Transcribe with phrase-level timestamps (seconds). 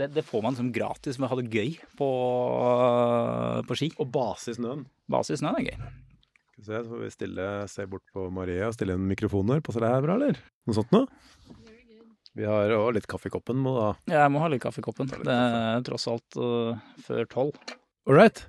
[0.00, 2.10] det, det får man som gratis med å ha det gøy på,
[3.68, 3.90] på ski.
[4.00, 4.86] Og base i snøen.
[5.10, 5.90] Base i snøen er gøy.
[6.50, 9.62] Skal vi se, så får vi stille, se bort på Maria og stille inn mikrofoner.
[9.64, 10.40] Passer det her bra, eller?
[10.68, 11.08] Noe sånt noe?
[12.38, 13.58] Vi har òg litt kaffe i koppen.
[13.60, 13.90] Må da.
[14.10, 15.10] Ja, Jeg må ha litt kaffe i koppen.
[15.10, 17.76] Det er tross alt uh, før tolv.
[18.08, 18.44] All right.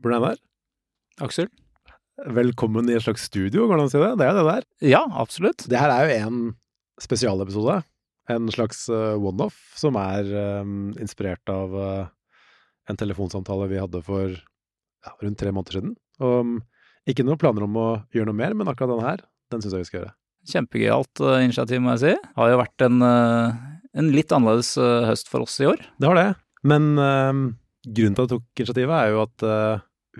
[0.00, 0.44] Hvordan er det?
[1.24, 1.48] Aksel?
[2.20, 4.10] Velkommen i et slags studio, går det an å si det?
[4.20, 4.66] Det er det der.
[4.84, 5.64] Ja, absolutt.
[5.72, 6.40] Det her er jo en
[7.00, 7.78] spesialepisode.
[8.30, 10.28] En slags eh, one-off som er
[10.62, 12.04] um, inspirert av uh,
[12.90, 15.94] en telefonsamtale vi hadde for ja, rundt tre måneder siden.
[16.22, 16.56] Og mm,
[17.10, 19.84] ikke noen planer om å gjøre noe mer, men akkurat denne her, den syns jeg
[19.84, 20.14] vi skal gjøre.
[20.50, 22.14] Kjempegøyalt uh, initiativ, må jeg si.
[22.38, 23.58] Har jo vært en, uh,
[23.98, 25.82] en litt annerledes uh, høst for oss i år.
[26.00, 26.28] Det har det.
[26.60, 29.44] Men grunnen til at jeg tok initiativet, er jo at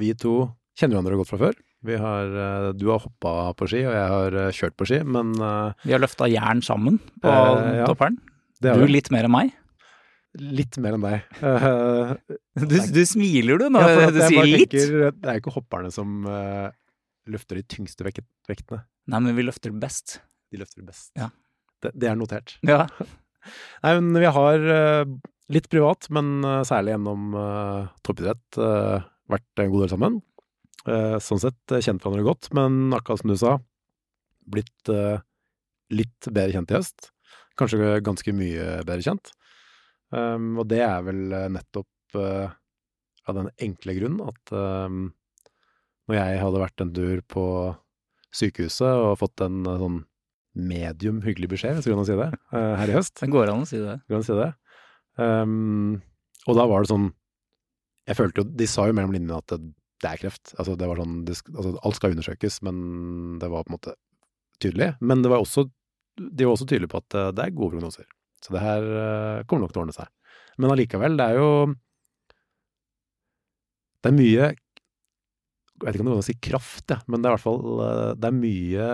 [0.01, 0.35] vi to
[0.81, 1.59] kjenner hverandre godt fra før.
[1.87, 4.99] Vi har, eh, du har hoppa på ski, og jeg har eh, kjørt på ski,
[5.07, 7.87] men eh, Vi har løfta jern sammen på Eh, ja.
[7.89, 8.19] topperen.
[8.61, 9.55] det Du litt mer enn meg.
[10.39, 11.25] Litt mer enn deg.
[11.43, 12.13] Uh,
[12.61, 14.71] Du, du smiler du når ja, du sier litt.
[14.71, 16.69] tenker, det er ikke hopperne som uh,
[17.27, 18.85] løfter de tyngste vekt, vektene.
[19.11, 20.21] Nei, men vi løfter best.
[20.53, 21.11] De løfter best.
[21.19, 21.33] Ja.
[21.83, 22.59] Det, det er notert.
[22.63, 22.85] Ja.
[23.83, 25.17] Nei, men vi har uh,
[25.51, 27.33] litt privat, men særlig gjennom
[28.07, 28.61] toppidrett
[29.31, 30.21] vært en god del sammen.
[30.89, 33.57] Eh, sånn sett eh, kjent hverandre godt, men akkurat som du sa,
[34.49, 35.21] blitt eh,
[35.93, 37.11] litt bedre kjent i høst.
[37.61, 39.33] Kanskje ganske mye bedre kjent.
[40.11, 41.21] Um, og det er vel
[41.55, 45.05] nettopp av den enkle grunn at um,
[46.11, 47.45] når jeg hadde vært en tur på
[48.35, 50.01] sykehuset og fått en sånn
[50.59, 53.21] medium hyggelig beskjed, hvis du kan si det, her i høst.
[53.21, 54.01] Det går an å si det.
[54.11, 54.51] Går an å si det?
[55.21, 56.01] Um,
[56.49, 57.11] og da var det sånn
[58.09, 59.59] Jeg følte jo De sa jo mellom linjene at det,
[60.01, 60.55] det er kreft.
[60.57, 62.81] Altså, det var sånn det, altså, Alt skal undersøkes, men
[63.43, 63.97] det var på en måte
[64.61, 64.95] tydelig.
[65.05, 65.67] Men det var også
[66.21, 68.09] de var også tydelige på at eh, det er gode prognoser.
[68.45, 70.11] Så det her eh, kommer nok til å ordne seg.
[70.61, 71.51] Men allikevel, det er jo
[74.01, 77.21] Det er mye Jeg vet ikke om det går an å si kraft, ja, men
[77.21, 78.89] det er i hvert fall eh, Det er mye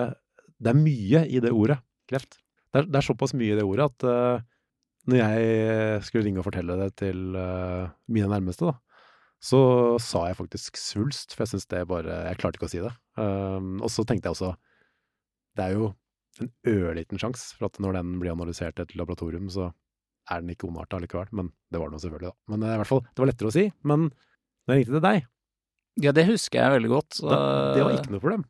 [0.62, 1.78] Det er mye i det ordet,
[2.10, 2.38] kreft.
[2.70, 4.44] Det er, det er såpass mye i det ordet at uh,
[5.06, 8.74] når jeg skulle ringe og fortelle det til uh, mine nærmeste, da,
[9.42, 9.60] så
[10.02, 12.92] sa jeg faktisk svulst, for jeg syns det bare Jeg klarte ikke å si det.
[13.20, 14.54] Um, og så tenkte jeg også
[15.56, 15.90] Det er jo
[16.40, 19.70] en ørliten sjanse for at når den blir analysert i et laboratorium, så
[20.32, 21.30] er den ikke ondarta likevel.
[21.36, 22.52] Men det var den jo selvfølgelig, da.
[22.52, 23.64] Men eh, i hvert fall, det var lettere å si.
[23.88, 25.26] Men når jeg ringte til deg,
[26.04, 27.20] Ja, det husker jeg veldig godt.
[27.24, 27.38] da,
[27.72, 28.44] det var ikke noe problem.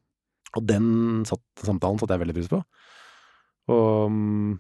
[0.57, 0.89] Og den
[1.29, 2.63] satt, samtalen satte jeg veldig pris på.
[3.75, 4.57] Og um,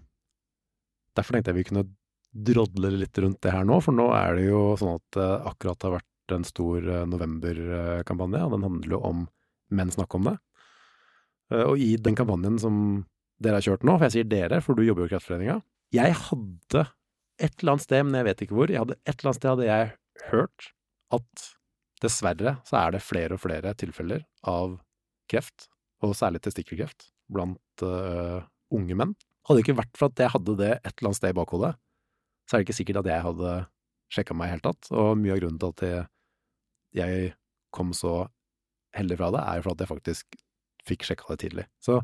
[1.16, 1.86] derfor tenkte jeg vi kunne
[2.46, 5.86] drodle litt rundt det her nå, for nå er det jo sånn at det akkurat
[5.88, 9.24] har vært en stor eh, novemberkampanje, og den handler jo om
[9.74, 10.36] menn snakke om det.
[11.52, 12.78] Eh, Og i den kampanjen som
[13.42, 15.60] dere har kjørt nå, for jeg sier dere, for du jobber jo i Kreftforeninga
[15.94, 16.86] Jeg hadde
[17.38, 19.50] et eller annet sted, men jeg vet ikke hvor, jeg hadde et eller annet sted
[19.52, 19.90] hadde jeg
[20.30, 20.68] hørt
[21.16, 21.46] at
[22.02, 24.78] dessverre så er det flere og flere tilfeller av
[25.30, 25.68] kreft,
[26.04, 29.14] og særlig testikkelkreft, blant uh, unge menn.
[29.46, 31.72] Hadde det ikke vært for at jeg hadde det et eller annet sted i bakhodet,
[32.46, 33.54] så er det ikke sikkert at jeg hadde
[34.12, 34.90] sjekka meg i det hele tatt.
[34.94, 36.04] Og mye av grunnen til at jeg,
[36.94, 37.34] jeg
[37.74, 38.26] kom så
[38.96, 40.38] heldig fra det, er jo for at jeg faktisk
[40.86, 41.66] fikk sjekka det tidlig.
[41.82, 42.00] Så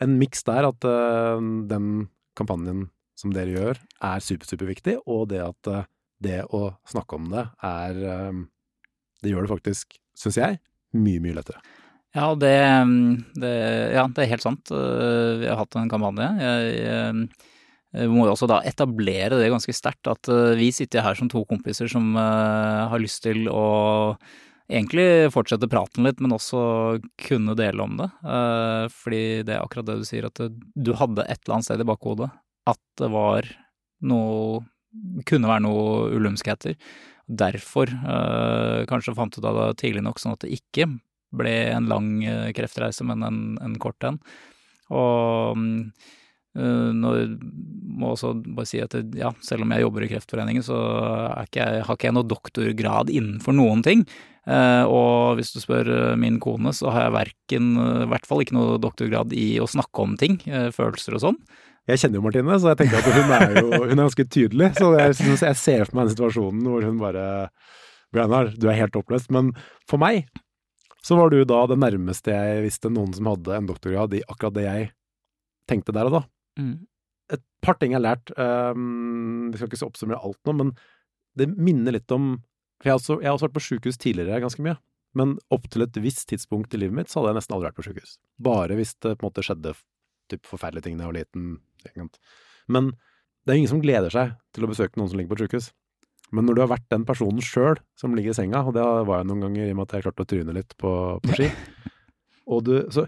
[0.00, 2.08] en miks der at uh, den
[2.38, 5.88] kampanjen som dere gjør, er super, superviktig, og det at uh,
[6.24, 8.40] det å snakke om det er øh,
[9.24, 10.58] Det gjør det faktisk, syns jeg,
[10.92, 11.62] mye, mye lettere.
[12.12, 12.52] Ja, det,
[13.40, 13.52] det,
[13.94, 14.68] ja, det er helt sant.
[14.72, 16.28] Vi har hatt en kampanje.
[16.44, 17.24] Jeg,
[17.94, 21.30] eh, må jo også da etablere det ganske sterkt at eh, vi sitter her som
[21.30, 24.14] to kompiser som eh, har lyst til å
[24.70, 26.60] egentlig fortsette praten litt, men også
[27.18, 28.06] kunne dele om det.
[28.94, 31.86] Fordi det er akkurat det du sier, at du hadde et eller annet sted i
[31.88, 32.28] bakhodet
[32.70, 33.48] at det var
[34.06, 34.60] noe
[35.26, 36.72] Kunne være noe ulumskheter.
[37.26, 37.90] Derfor
[38.90, 40.88] kanskje fant du det tidlig nok, sånn at det ikke
[41.38, 42.08] ble en lang
[42.54, 44.18] kreftreise, men en, en kort en.
[44.90, 45.62] Og
[46.58, 47.12] eh, nå
[48.00, 50.78] må også bare si at ja, selv om jeg jobber i Kreftforeningen, så
[51.44, 54.04] ikke jeg, har ikke jeg noe doktorgrad innenfor noen ting.
[54.48, 57.72] Eh, og hvis du spør eh, min kone, så har jeg verken,
[58.06, 60.40] i hvert fall ikke noe doktorgrad i å snakke om ting,
[60.74, 61.42] følelser og sånn.
[61.88, 64.68] Jeg kjenner jo Martine, så jeg tenker at hun er jo hun er ganske tydelig.
[64.78, 67.24] Så jeg, synes jeg ser for meg den situasjonen hvor hun bare
[68.14, 69.30] Bjørnar, du er helt oppløst.
[69.34, 69.52] Men
[69.90, 70.28] for meg
[71.06, 74.56] så var du da det nærmeste jeg visste noen som hadde en doktorgrad i akkurat
[74.58, 74.90] det jeg
[75.70, 76.22] tenkte der og da.
[77.30, 78.32] Et par ting jeg har lært.
[78.38, 80.72] Um, vi skal ikke oppsummere alt nå, men
[81.38, 82.40] det minner litt om
[82.80, 84.78] For jeg har også, jeg har også vært på sjukehus tidligere ganske mye.
[85.18, 87.78] Men opp til et visst tidspunkt i livet mitt så hadde jeg nesten aldri vært
[87.80, 88.14] på sjukehus.
[88.40, 89.74] Bare hvis det på en måte skjedde
[90.30, 91.44] typ forferdelige ting da jeg var liten.
[92.70, 92.92] Men
[93.44, 95.70] Det er ingen som gleder seg til å besøke noen som ligger på et sykehus.
[96.30, 99.22] Men når du har vært den personen sjøl som ligger i senga, og det var
[99.22, 100.92] jeg noen ganger i og med at jeg klarte å tryne litt på,
[101.24, 101.48] på ski
[102.66, 103.06] du, så,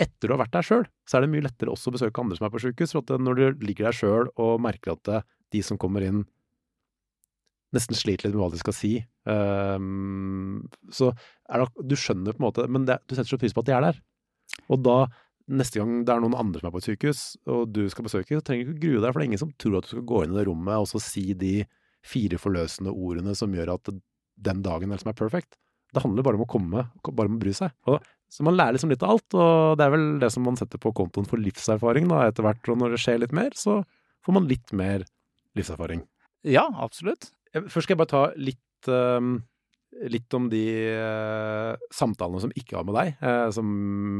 [0.00, 2.38] Etter du har vært der sjøl, så er det mye lettere også å besøke andre
[2.38, 2.94] som er på sykehus.
[2.94, 6.22] For at når du ligger der sjøl og merker at de som kommer inn,
[7.76, 8.92] nesten sliter litt med hva de skal si,
[9.24, 10.62] um,
[10.92, 11.10] så
[11.48, 13.68] er det Du skjønner på en måte Men det, du setter så pris på at
[13.70, 14.00] de er der.
[14.68, 14.96] Og da
[15.52, 18.36] neste gang det er noen andre som er på et sykehus, og du skal besøke,
[18.38, 20.06] så trenger du ikke grue deg, for det er ingen som tror at du skal
[20.08, 21.54] gå inn i det rommet og så si de
[22.06, 25.58] fire forløsende ordene som gjør at den dagen er liksom er perfect.
[25.92, 27.74] Det handler bare om å komme, bare om å bry seg.
[27.90, 28.00] Og,
[28.32, 30.80] så man lærer liksom litt av alt, og det er vel det som man setter
[30.80, 32.64] på kontoen for livserfaring da, etter hvert.
[32.72, 33.82] Og når det skjer litt mer, så
[34.24, 35.04] får man litt mer
[35.58, 36.00] livserfaring.
[36.48, 37.28] Ja, absolutt.
[37.52, 39.34] Først skal jeg bare ta litt, um,
[40.08, 40.64] litt om de
[40.96, 43.68] uh, samtalene som ikke var med deg, uh, som,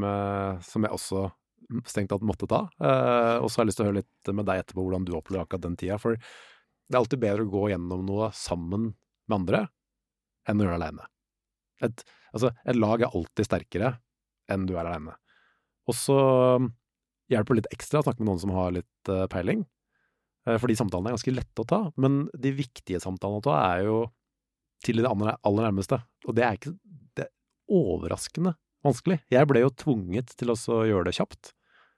[0.05, 1.25] uh, som, jeg også
[1.89, 2.67] strengt tatt måtte ta.
[3.41, 5.47] og så har jeg lyst til å høre litt med deg etterpå hvordan du opplever
[5.47, 5.97] akkurat den tida.
[6.03, 8.91] For det er alltid bedre å gå gjennom noe sammen
[9.25, 9.63] med andre
[10.45, 11.09] enn å gjøre det aleine.
[11.83, 13.97] Et, altså, et lag er alltid sterkere
[14.51, 15.17] enn du er aleine.
[15.91, 16.17] Og så
[17.33, 19.65] hjelper det litt ekstra å snakke med noen som har litt uh, peiling,
[20.49, 21.81] uh, fordi samtalene er ganske lette å ta.
[22.01, 24.03] Men de viktige samtalene å ta er jo
[24.83, 26.75] til det aller, aller nærmeste, og det er ikke
[27.19, 27.33] det er
[27.73, 29.21] overraskende vanskelig.
[29.31, 31.53] Jeg ble jo tvunget til å gjøre det kjapt,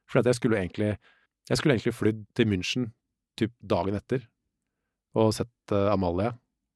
[0.08, 0.94] for jeg skulle egentlig
[1.48, 2.84] jeg skulle egentlig flydd til München
[3.36, 4.22] typ dagen etter
[5.20, 6.32] og sett uh, Amalie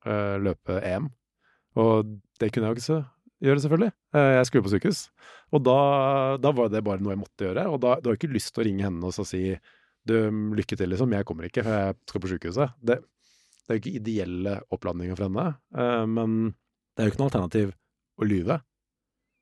[0.08, 1.08] løpe EM.
[1.76, 2.99] Og det kunne jeg jo ikke
[3.49, 3.90] gjøre, selvfølgelig.
[4.14, 5.02] Uh, jeg skulle på sykehus.
[5.55, 5.79] Og da,
[6.43, 7.67] da, var det bare noe jeg måtte gjøre.
[7.73, 9.43] Og da, da har jeg ikke lyst til å ringe henne og si
[10.08, 10.17] du,
[10.56, 11.12] lykke til, liksom.
[11.14, 12.79] Jeg kommer ikke, for jeg skal på sykehuset.
[12.81, 15.50] Det, det er jo ikke ideelle oppladninger for henne.
[16.08, 16.38] men
[16.96, 17.75] det er jo ikke noe alternativ
[18.19, 18.56] å lyve.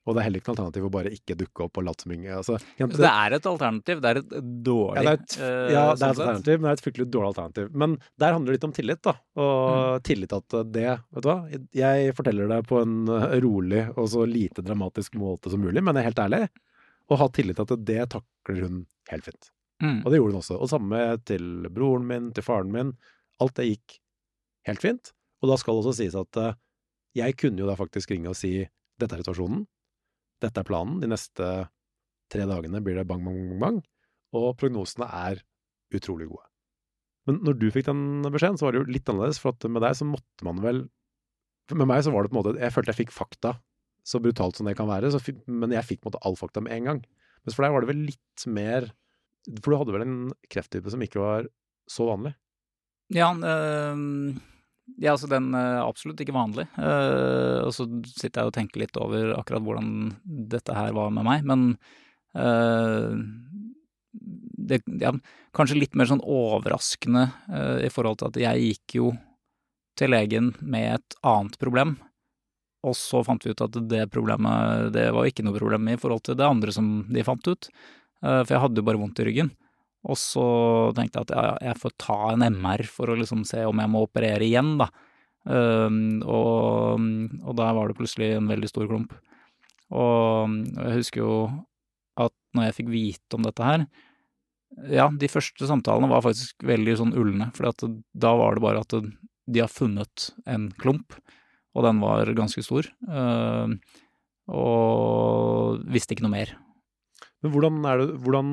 [0.06, 2.12] Og det er heller ikke noe alternativ å bare ikke dukke opp og late som
[2.14, 4.34] ingen altså, det, det, er et alternativ, det er et
[4.68, 7.06] dårlig Ja, det er et, ja, det er et alternativ, men det er et fryktelig
[7.10, 7.72] dårlig alternativ.
[7.82, 9.16] Men der handler det litt om tillit, da.
[9.42, 10.04] Og mm.
[10.06, 11.36] tillit at det Vet du hva,
[11.80, 15.98] jeg forteller det på en eh, rolig og så lite dramatisk måte som mulig, men
[15.98, 16.42] jeg er helt ærlig.
[17.10, 18.80] Og ha tillit til at det takler hun
[19.10, 19.50] helt fint.
[19.82, 20.00] Mm.
[20.04, 20.58] Og det gjorde hun også.
[20.62, 22.94] Og samme til broren min, til faren min.
[23.42, 23.98] Alt det gikk
[24.70, 25.12] helt fint.
[25.42, 26.54] Og da skal det også sies at uh,
[27.16, 28.58] jeg kunne jo da faktisk ringe og si
[28.96, 29.66] dette er situasjonen
[30.42, 31.46] dette er planen, de neste
[32.32, 33.78] tre dagene blir det bang, bang, bang, bang,
[34.36, 35.40] og prognosene er
[35.94, 36.44] utrolig gode.
[37.26, 39.82] Men når du fikk den beskjeden, så var det jo litt annerledes, for at med
[39.82, 40.86] deg så måtte man vel
[41.74, 43.56] Med meg så var det på en måte Jeg følte jeg fikk fakta,
[44.06, 45.18] så brutalt som det kan være, så,
[45.50, 47.00] men jeg fikk på en måte all fakta med en gang.
[47.42, 48.86] Mens for deg var det vel litt mer
[49.64, 51.48] For du hadde vel en krefttype som ikke var
[51.90, 52.36] så vanlig?
[53.14, 54.38] Ja, øh
[54.94, 56.66] ja, altså den er absolutt ikke vanlig.
[56.78, 59.90] Uh, og så sitter jeg og tenker litt over akkurat hvordan
[60.52, 61.66] dette her var med meg, men
[62.38, 63.12] uh,
[64.56, 65.12] det, ja,
[65.56, 69.12] kanskje litt mer sånn overraskende uh, i forhold til at jeg gikk jo
[69.96, 71.96] til legen med et annet problem,
[72.86, 76.26] og så fant vi ut at det problemet, det var ikke noe problem i forhold
[76.28, 77.68] til det andre som de fant ut.
[78.20, 79.50] for jeg hadde jo bare vondt i ryggen.
[80.06, 80.46] Og så
[80.94, 83.90] tenkte jeg at ja, jeg får ta en MR for å liksom se om jeg
[83.90, 84.90] må operere igjen, da.
[85.46, 87.06] Og,
[87.42, 89.14] og der var det plutselig en veldig stor klump.
[89.94, 91.34] Og jeg husker jo
[92.18, 93.84] at når jeg fikk vite om dette her
[94.90, 98.96] Ja, de første samtalene var faktisk veldig sånn ulne, for da var det bare at
[99.46, 101.14] de har funnet en klump,
[101.76, 102.88] og den var ganske stor.
[104.46, 106.56] Og visste ikke noe mer.
[107.44, 108.50] Men hvordan er det Hvordan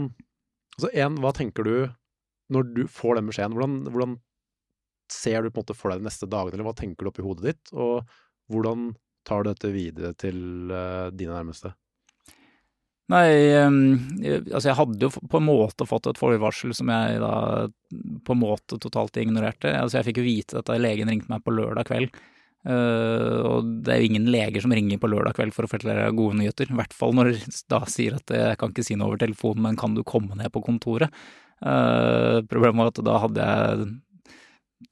[0.78, 1.76] Altså en, hva tenker du
[2.54, 3.58] når du får den beskjeden?
[3.58, 4.18] Hvordan, hvordan,
[5.14, 7.26] ser du på en måte for deg de neste dagene, eller hva tenker du oppi
[7.26, 7.72] hodet ditt?
[7.76, 8.08] Og
[8.52, 8.94] hvordan
[9.28, 11.74] tar du dette videre til uh, dine nærmeste?
[13.12, 17.34] Nei, altså jeg hadde jo på en måte fått et forvarsel som jeg da
[18.26, 19.74] på en måte totalt ignorerte.
[19.76, 22.16] Altså jeg fikk jo vite dette, legen ringte meg på lørdag kveld.
[22.64, 26.08] Uh, og det er jo ingen leger som ringer på lørdag kveld for å fortelle
[26.16, 26.72] gode nyheter.
[26.72, 27.34] I hvert fall når
[27.72, 30.52] da sier at jeg kan ikke si noe over telefonen, men kan du komme ned
[30.54, 31.12] på kontoret?
[31.64, 33.92] Uh, problemet var at da hadde jeg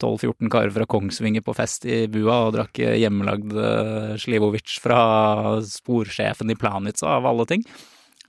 [0.00, 3.52] 12-14 karer fra Kongsvinger på fest i bua og drakk hjemmelagd
[4.20, 5.02] Slivovic fra
[5.68, 7.66] sporsjefen i Planica, av alle ting.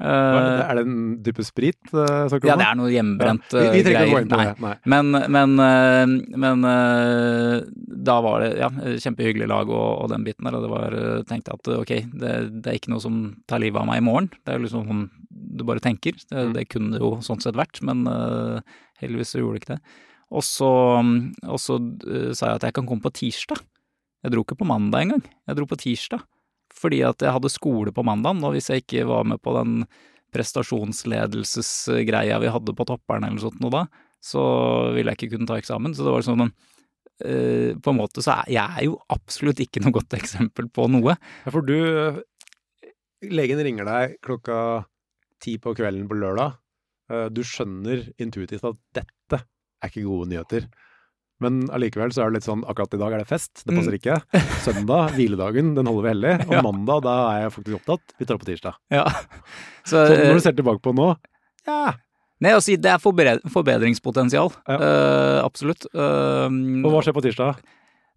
[0.01, 1.77] Uh, er det en type sprit?
[1.93, 4.23] Uh, ja, det er noe hjemmebrent ja, vi, vi greier.
[4.23, 4.45] Inn på Nei.
[4.49, 4.63] Det.
[4.65, 4.71] Nei.
[4.89, 5.53] Men, men,
[6.41, 6.65] men
[8.09, 8.71] da var det ja,
[9.03, 10.97] kjempehyggelig lag og, og, den biten der, og det var
[11.29, 14.31] tenkte at ok, det, det, er ikke noe som tar livet av meg i morgen.
[14.41, 16.17] Det er liksom sånn du bare tenker.
[16.17, 16.57] Det, mm.
[16.57, 18.03] det kunne det jo sånn sett vært, men
[19.03, 19.97] heldigvis så gjorde det ikke det.
[20.33, 20.73] Og så,
[21.45, 21.77] og så
[22.33, 23.61] sa jeg at jeg kan komme på tirsdag.
[24.25, 25.25] Jeg dro ikke på mandag engang.
[25.45, 26.23] Jeg dro på tirsdag
[26.73, 29.71] fordi at jeg hadde skole på mandagen, og hvis jeg ikke var med på den
[30.33, 33.83] prestasjonsledelsesgreia vi hadde på topperen eller sånt noe da,
[34.23, 34.41] så
[34.95, 35.95] ville jeg ikke kunne ta eksamen.
[35.95, 39.97] Så det var sånn uh, På en måte så er jeg jo absolutt ikke noe
[39.99, 41.13] godt eksempel på noe.
[41.45, 41.77] Ja, for du
[43.23, 44.57] Legen ringer deg klokka
[45.43, 46.49] ti på kvelden på lørdag.
[47.11, 50.61] Uh, du skjønner intuitivt at dette er ikke gode nyheter.
[51.43, 53.97] Men allikevel så er det litt sånn akkurat i dag er det fest, det passer
[53.99, 54.15] ikke.
[54.63, 56.33] Søndag, hviledagen, den holder vi hellig.
[56.47, 56.63] Og Ja.
[56.65, 58.15] mandag, da er jeg faktisk opptatt.
[58.17, 58.79] Vi tar det på tirsdag.
[58.95, 59.05] Ja.
[59.89, 61.11] Så, Så når eh, du ser tilbake på nå,
[61.67, 61.93] ja.
[62.43, 62.99] Nei, altså, det er
[63.53, 64.49] forbedringspotensial.
[64.67, 64.75] Ja.
[64.81, 65.85] Uh, absolutt.
[65.95, 66.49] Uh,
[66.83, 67.61] Og hva skjer på tirsdag?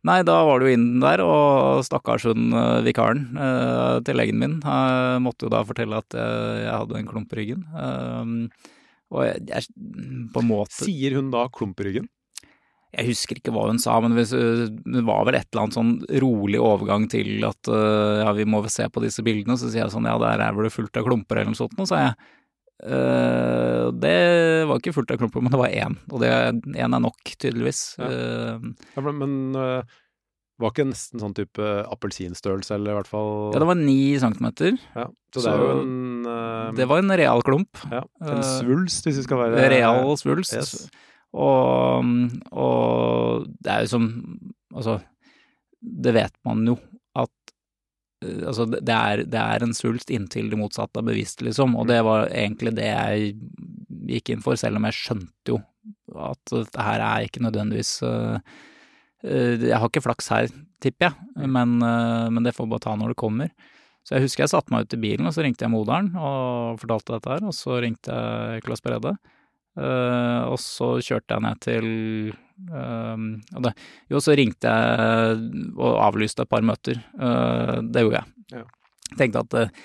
[0.07, 4.53] Nei, da var du inn der, og stakkars hun eh, vikaren uh, til legen min
[4.63, 7.65] uh, måtte jo da fortelle at eh, jeg hadde en klump i ryggen.
[7.75, 8.69] Eh,
[9.17, 12.07] og jeg, jeg på en måte Sier hun da klump i ryggen?
[12.97, 15.93] Jeg husker ikke hva hun sa, men øh, det var vel et eller annet sånn
[16.23, 19.59] rolig overgang til at øh, ja, vi må se på disse bildene.
[19.61, 21.77] Så sier jeg sånn ja, der er vel det fullt av klumper eller noe sånt,
[21.77, 22.33] og så sa jeg.
[22.77, 27.23] Uh, det var ikke fullt av klumper, men det var én, og én er nok,
[27.41, 27.95] tydeligvis.
[27.97, 28.11] Ja.
[28.11, 29.97] Uh, Ja, men uh,
[30.61, 34.77] var ikke nesten sånn type appelsinstørrelse, eller i hvert fall ja, det var ni centimeter.
[34.93, 37.81] Ja, Så det Så en Det var en real klump.
[37.93, 40.57] ja, en svulst, hvis vi skal være Real svulst.
[40.57, 40.89] Yes.
[41.37, 42.13] Og,
[42.57, 44.07] og det er jo som
[44.77, 44.99] Altså,
[45.81, 46.75] det vet man jo
[47.17, 47.53] at
[48.25, 51.77] eh, Altså, det er, det er en svulst inntil det motsatte er bevisst, liksom.
[51.81, 53.37] Og det var egentlig det jeg
[54.11, 55.61] gikk inn for, selv om jeg skjønte jo
[56.17, 58.57] at dette her er ikke nødvendigvis eh,
[59.23, 60.51] Jeg har ikke flaks her,
[60.83, 63.49] tipper jeg, men, uh, men det får bare ta når det kommer.
[64.07, 66.79] Så jeg husker jeg satte meg ut i bilen, og så ringte jeg moderen og
[66.79, 69.17] fortalte dette her, og så ringte jeg Klas Brede.
[69.77, 71.89] Eh, og så kjørte jeg ned til
[72.73, 73.73] uh, det,
[74.09, 75.43] Jo, så ringte jeg
[75.77, 77.03] og avlyste et par møter.
[77.21, 78.33] Uh, det gjorde jeg.
[78.57, 78.65] Ja.
[79.17, 79.85] Tenkte at eh,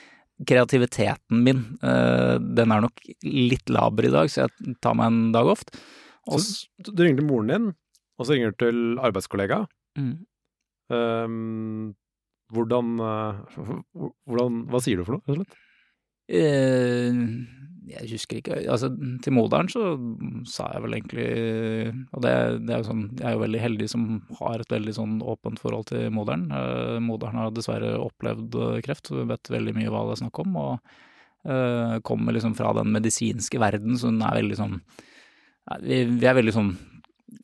[0.50, 5.32] kreativiteten min, eh, den er nok litt laber i dag, så jeg tar meg en
[5.36, 5.62] dag off.
[6.26, 7.68] Og Så du ringer til moren din,
[8.18, 9.66] og så ringer du til arbeidskollega.
[10.00, 10.14] mm.
[10.92, 11.94] Um,
[12.52, 12.98] hvordan,
[14.28, 15.54] hvordan Hva sier du for noe, rett og slett?
[17.90, 18.92] Jeg husker ikke Altså,
[19.26, 19.82] til moderen så
[20.46, 21.24] sa jeg vel egentlig
[22.14, 22.34] Og det,
[22.68, 24.04] det er jo sånn Jeg er jo veldig heldig som
[24.38, 26.44] har et veldig sånn åpent forhold til moderen.
[26.54, 30.22] Eh, moderen har dessverre opplevd eh, kreft, så hun vet veldig mye hva det er
[30.22, 30.60] snakk om.
[30.62, 30.94] Og
[31.50, 34.78] eh, kommer liksom fra den medisinske verden, så hun er veldig sånn
[35.82, 36.72] vi, vi er veldig sånn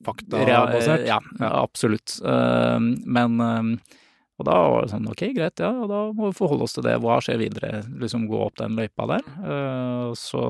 [0.03, 1.05] Faktabasert?
[1.07, 1.49] Ja, Ja.
[1.63, 2.17] absolutt.
[2.21, 3.97] Eh, men eh,
[4.37, 6.99] og da var det sånn, ok, greit, ja, da må vi forholde oss til det.
[7.01, 7.81] Hva skjer videre?
[7.97, 9.23] Liksom gå opp den løypa der.
[9.41, 10.43] Uh, så,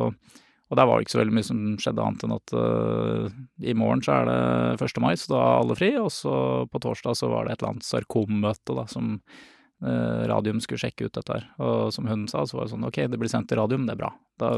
[0.67, 3.75] og der var det ikke så veldig mye som skjedde annet enn at uh, i
[3.79, 4.99] morgen så er det 1.
[5.03, 5.93] mai, så da er alle fri.
[6.01, 6.33] Og så
[6.67, 11.07] på torsdag så var det et eller annet sarkommøte da, som uh, Radium skulle sjekke
[11.07, 11.47] ut dette her.
[11.63, 13.95] Og som hun sa, så var det sånn, ok, det blir sendt til Radium, det
[13.95, 14.11] er bra.
[14.43, 14.51] Da,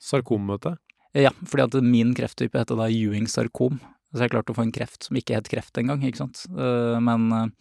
[0.00, 0.76] Sarkommøte?
[1.16, 3.80] ja, fordi at min krefttype heter da Ewing sarkom.
[4.12, 6.44] Så jeg klarte å få en kreft som ikke het kreft engang, ikke sant.
[6.50, 7.52] Men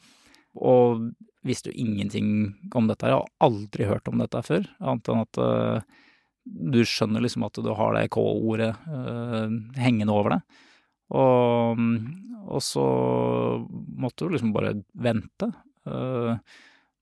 [0.57, 1.09] Og
[1.45, 3.07] visste jo ingenting om dette.
[3.07, 5.99] Jeg har aldri hørt om dette før, annet enn at uh,
[6.43, 9.47] du skjønner liksom at du har det K-ordet uh,
[9.79, 10.63] hengende over deg.
[11.19, 11.79] Og,
[12.45, 12.85] og så
[13.97, 15.51] måtte du liksom bare vente.
[15.87, 16.35] Uh,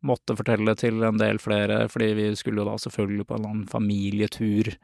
[0.08, 3.56] måtte fortelle til en del flere, fordi vi skulle jo da selvfølgelig på en eller
[3.56, 4.76] annen familietur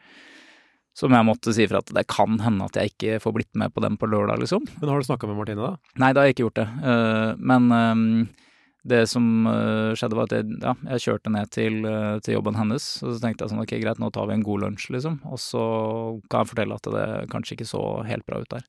[0.98, 3.72] som jeg måtte si fra at det kan hende at jeg ikke får blitt med
[3.74, 4.66] på den på lørdag, liksom.
[4.78, 5.94] Men har du snakka med Martine, da?
[6.02, 6.68] Nei, det har jeg ikke gjort det.
[7.42, 8.28] Men
[8.84, 12.58] det som eh, skjedde var at jeg, ja, jeg kjørte ned til, eh, til jobben
[12.60, 15.22] hennes, og så tenkte jeg sånn ok, greit, nå tar vi en god lunsj, liksom.
[15.32, 15.64] Og så
[16.28, 18.68] kan jeg fortelle at det kanskje ikke så helt bra ut der.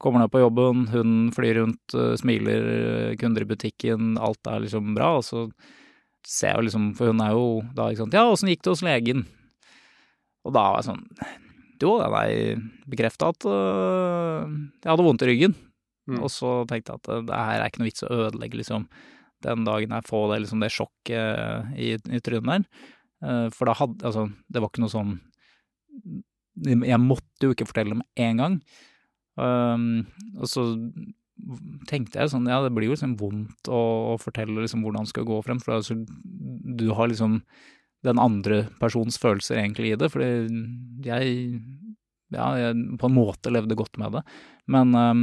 [0.00, 2.64] Kommer ned på jobben, hun flyr rundt, eh, smiler,
[3.20, 5.44] kunder i butikken, alt er liksom bra, og så
[6.24, 7.44] ser jeg jo liksom, for hun er jo
[7.76, 9.28] da ikke sant, ja, åssen gikk det hos legen?
[10.48, 11.04] Og da var jeg sånn,
[11.84, 15.54] jo, det er bekrefta at jeg hadde vondt i ryggen.
[16.10, 16.18] Mm.
[16.24, 18.88] Og så tenkte jeg at det her er ikke noe vits å ødelegge liksom
[19.46, 22.86] den dagen jeg får det, liksom, det sjokket i, i trynet der.
[23.24, 25.16] Eh, for da hadde Altså, det var ikke noe sånn
[26.64, 28.60] Jeg måtte jo ikke fortelle med en gang.
[29.40, 29.84] Um,
[30.36, 30.64] og så
[31.88, 33.80] tenkte jeg sånn, ja, det blir jo liksom vondt å,
[34.12, 37.38] å fortelle liksom hvordan det skal gå frem, for altså, du har liksom
[38.04, 40.28] den andre persons følelser egentlig i det, fordi
[41.06, 41.62] jeg
[42.30, 44.22] ja, jeg på en måte levde godt med det.
[44.70, 45.22] Men øhm,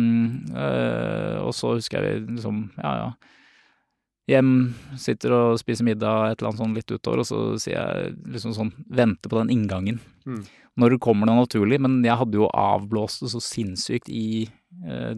[0.52, 3.10] øh, Og så husker jeg liksom, ja ja.
[4.28, 4.52] Hjem,
[5.00, 8.56] sitter og spiser middag, et eller annet sånn litt utover, og så sier jeg liksom
[8.58, 10.02] sånn Vente på den inngangen.
[10.28, 10.42] Mm.
[10.78, 14.46] Når det kommer det naturlig, men jeg hadde jo avblåst det så sinnssykt i,
[14.84, 15.14] øh,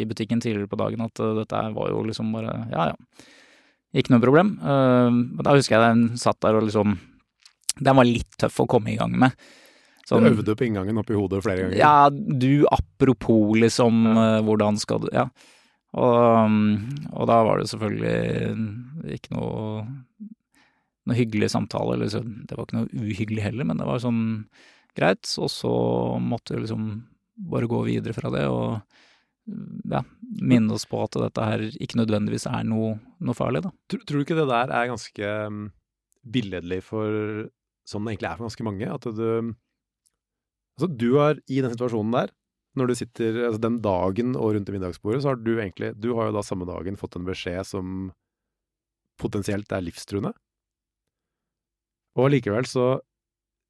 [0.00, 3.26] i butikken tidligere på dagen at uh, dette var jo liksom bare Ja ja.
[3.94, 4.56] Ikke noe problem.
[4.58, 6.96] Uh, da husker jeg den satt der og liksom
[7.78, 9.36] Den var litt tøff å komme i gang med.
[10.08, 11.78] Sånn, du øvde på inngangen oppi hodet flere ganger?
[11.78, 14.40] Ja, du apropos, liksom, ja.
[14.44, 15.28] hvordan skal du Ja.
[15.94, 16.54] Og,
[17.12, 19.84] og, da var det selvfølgelig ikke noe,
[21.06, 22.00] noe hyggelig samtale.
[22.02, 22.40] Liksom.
[22.48, 24.22] Det var ikke noe uhyggelig heller, men det var sånn
[24.98, 25.28] greit.
[25.38, 25.74] Og så
[26.22, 26.88] måtte vi liksom
[27.50, 28.80] bare gå videre fra det og
[29.90, 30.00] ja,
[30.40, 33.74] minne oss på at dette her ikke nødvendigvis er noe, noe farlig, da.
[33.90, 35.34] Tror, tror, du ikke det der er ganske
[36.34, 37.44] billedlig for
[37.84, 38.88] sånn det egentlig er for ganske mange?
[38.90, 39.54] At du
[40.74, 42.32] Altså, du har i den situasjonen der
[42.74, 46.12] når du sitter altså Den dagen og rundt i middagsbordet, så har du egentlig Du
[46.18, 48.12] har jo da samme dagen fått en beskjed som
[49.20, 50.32] potensielt er livstruende.
[52.18, 52.86] Og likevel så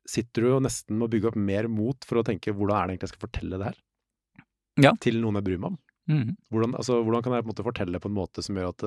[0.09, 2.87] sitter du jo nesten med å bygge opp mer mot for å tenke hvordan er
[2.87, 3.83] det egentlig jeg skal fortelle det her?
[4.85, 4.93] Ja.
[5.01, 5.79] Til noen jeg bryr meg om.
[6.11, 6.33] Mm.
[6.53, 8.85] Hvordan, altså, hvordan, kan jeg på en måte fortelle på en måte som gjør at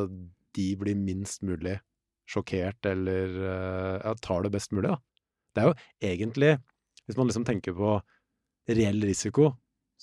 [0.57, 1.77] de blir minst mulig
[2.29, 4.97] sjokkert, eller uh, ja, tar det best mulig, da?
[5.55, 6.51] Det er jo egentlig,
[7.07, 7.95] hvis man liksom tenker på
[8.67, 9.53] reell risiko,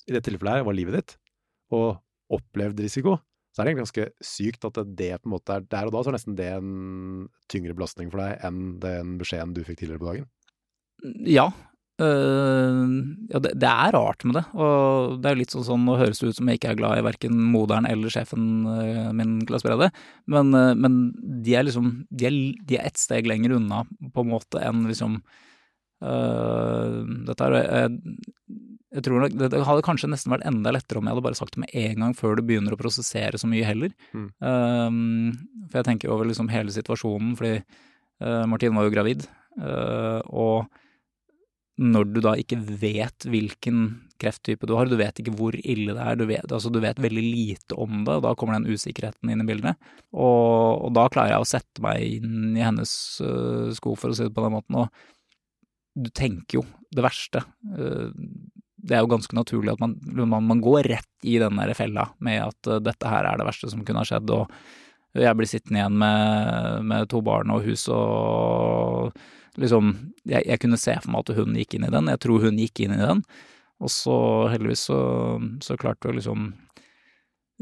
[0.09, 1.17] i dette tilfellet her var livet ditt,
[1.75, 2.01] og
[2.35, 3.19] opplevd risiko,
[3.55, 6.01] så er det egentlig ganske sykt at det på en måte er Der og da
[6.03, 10.03] så er nesten det en tyngre belastning for deg enn den beskjeden du fikk tidligere
[10.03, 10.27] på dagen.
[11.31, 11.47] Ja.
[12.03, 12.83] Øh,
[13.31, 14.45] ja det, det, er rart med det.
[14.59, 16.99] Og det er litt sånn sånn, nå høres det ut som jeg ikke er glad
[16.99, 19.93] i verken moderen eller sjefen øh, min, Klas Brede,
[20.27, 20.99] men, øh, men,
[21.47, 24.87] de er liksom de er, de er ett steg lenger unna, på en måte, enn
[24.91, 25.21] liksom
[26.05, 27.93] Dette er jeg
[29.03, 31.65] tror nok, Det hadde kanskje nesten vært enda lettere om jeg hadde bare sagt det
[31.65, 33.91] med en gang før du begynner å prosessere så mye heller.
[34.15, 34.29] Mm.
[34.39, 39.27] Um, for jeg tenker over liksom hele situasjonen, fordi uh, Martine var jo gravid.
[39.59, 40.71] Uh, og
[41.83, 43.87] når du da ikke vet hvilken
[44.23, 47.01] krefttype du har, du vet ikke hvor ille det er, du vet, altså du vet
[47.03, 49.91] veldig lite om det, og da kommer den usikkerheten inn i bildet.
[50.15, 54.19] Og, og da klarer jeg å sette meg inn i hennes uh, sko, for å
[54.19, 54.85] si det på den måten.
[54.85, 55.11] og
[55.95, 57.45] du tenker jo det verste.
[57.71, 58.11] Uh,
[58.85, 62.09] det er jo ganske naturlig at man, man, man, går rett i den der fella
[62.25, 64.51] med at uh, dette her er det verste som kunne ha skjedd, og
[65.15, 69.15] jeg blir sittende igjen med, med to barn og hus og
[69.63, 69.93] liksom
[70.27, 72.59] jeg, jeg, kunne se for meg at hun gikk inn i den, jeg tror hun
[72.59, 73.23] gikk inn i den,
[73.83, 74.19] og så
[74.53, 75.01] heldigvis så,
[75.63, 76.49] så klarte vi å liksom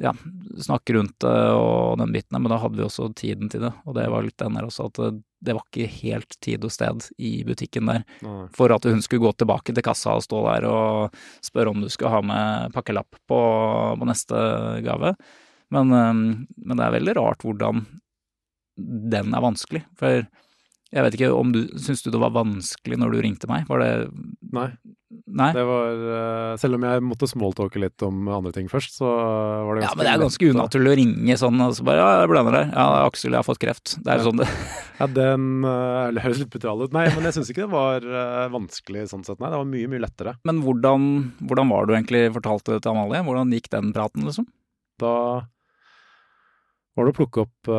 [0.01, 0.15] ja,
[0.59, 3.73] snakke rundt det og den biten, men da hadde vi også tiden til det.
[3.85, 7.09] Og det var litt den der også, at det, var ikke helt tid og sted
[7.19, 8.47] i butikken der Nei.
[8.57, 11.91] for at hun skulle gå tilbake til kassa og stå der og spørre om du
[11.93, 13.41] skulle ha med pakkelapp på,
[13.99, 14.39] på neste
[14.87, 15.15] gave.
[15.73, 17.85] Men, men, det er veldig rart hvordan
[19.13, 19.85] den er vanskelig.
[20.01, 20.25] For
[20.93, 23.65] jeg vet ikke om du Syns du det var vanskelig når du ringte meg?
[23.69, 23.93] Var det
[24.53, 24.69] Nei.
[25.33, 25.49] Nei?
[25.57, 29.79] Det var uh, Selv om jeg måtte smalltalke litt om andre ting først, så var
[29.79, 32.09] det ganske Ja, men det er ganske unaturlig å ringe sånn og så bare Ja,
[32.21, 32.73] jeg blander der.
[32.75, 33.95] Ja, Aksel, jeg har fått kreft.
[34.01, 34.27] Det er ja.
[34.29, 34.49] sånn det
[35.01, 36.93] Ja, den uh, høres litt brutal ut.
[36.95, 39.49] Nei, men jeg syns ikke det var uh, vanskelig sånn sett, nei.
[39.53, 40.35] Det var mye, mye lettere.
[40.49, 41.07] Men hvordan,
[41.49, 43.25] hvordan var du egentlig fortalte det til Amalie?
[43.27, 44.47] Hvordan gikk den praten, liksom?
[45.01, 45.15] Da
[46.93, 47.73] var det å plukke opp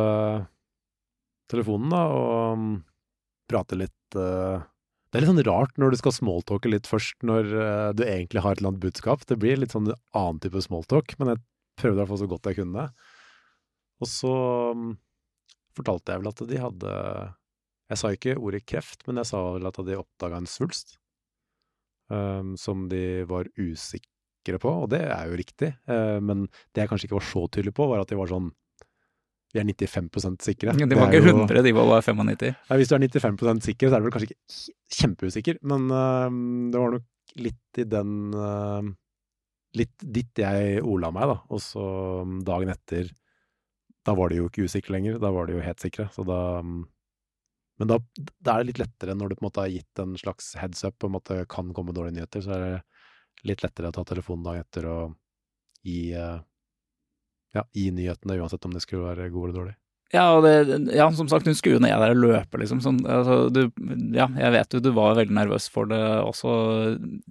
[1.52, 2.68] telefonen, da, og um,
[3.50, 4.62] prate litt uh,
[5.10, 8.44] Det er litt sånn rart når du skal smalltalke litt først, når uh, du egentlig
[8.44, 9.26] har et eller annet budskap.
[9.28, 11.44] Det blir litt sånn annen type smalltalk, men jeg
[11.80, 12.88] prøvde i hvert så godt jeg kunne.
[14.02, 14.34] Og så
[14.74, 14.90] um,
[15.76, 16.96] fortalte jeg vel at de hadde
[17.92, 20.96] Jeg sa ikke ordet kreft, men jeg sa vel at de oppdaga en svulst
[22.10, 25.72] um, som de var usikre på, og det er jo riktig.
[25.88, 28.50] Uh, men det jeg kanskje ikke var så tydelig på, var at de var sånn
[29.54, 30.74] vi er 95% sikre.
[30.74, 32.48] De var ikke 100, de var bare 95.
[32.50, 36.26] Ja, hvis du er 95% sikker, så er du vel kanskje ikke kjempeusikker, men uh,
[36.74, 38.92] det var nok litt i den uh,
[39.74, 41.34] Litt dit jeg ola meg, da.
[41.50, 41.84] Og så
[42.46, 43.08] dagen etter
[44.06, 46.06] Da var de jo ikke usikre lenger, da var de jo helt sikre.
[46.14, 46.84] Så da um,
[47.80, 50.14] Men da, da, er det litt lettere når du på en måte har gitt en
[50.20, 53.90] slags heads up om at det kan komme dårlige nyheter, så er det litt lettere
[53.90, 55.16] å ta telefonen dagen etter og
[55.82, 56.38] gi uh,
[57.54, 59.74] ja, i nyhetene, uansett om det skulle være god eller dårlig.
[60.14, 62.78] Ja, og det, ja, som sagt, hun skulle jo ned der og løpe, liksom.
[62.84, 63.64] Sånn, altså, du,
[64.14, 66.52] ja, jeg vet jo du var veldig nervøs for det også,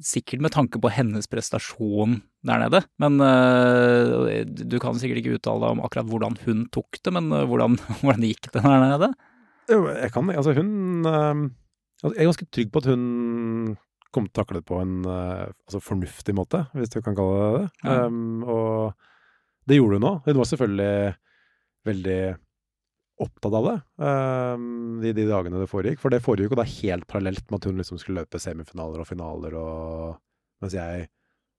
[0.03, 2.83] sikkert med tanke på hennes prestasjon der nede.
[2.99, 7.31] Men uh, du kan sikkert ikke uttale deg om akkurat hvordan hun tok det, men
[7.31, 9.13] uh, hvordan, hvordan gikk det der nede?
[9.71, 10.33] Jo, jeg kan.
[10.33, 11.47] Altså, hun uh,
[12.09, 13.07] Jeg er ganske trygg på at hun
[14.13, 17.53] kom til å takle det på en altså, fornuftig måte, hvis du kan kalle det
[17.55, 17.69] det.
[17.87, 18.03] Ja.
[18.11, 19.12] Um, og
[19.69, 20.25] det gjorde hun òg.
[20.27, 21.13] Hun var selvfølgelig
[21.87, 22.19] veldig
[23.23, 25.99] opptatt av det um, de, de, dagene det foregikk.
[26.01, 29.09] For det foregikk jo da helt parallelt med at hun liksom skulle løpe semifinaler og
[29.09, 30.15] finaler, og,
[30.63, 31.05] mens jeg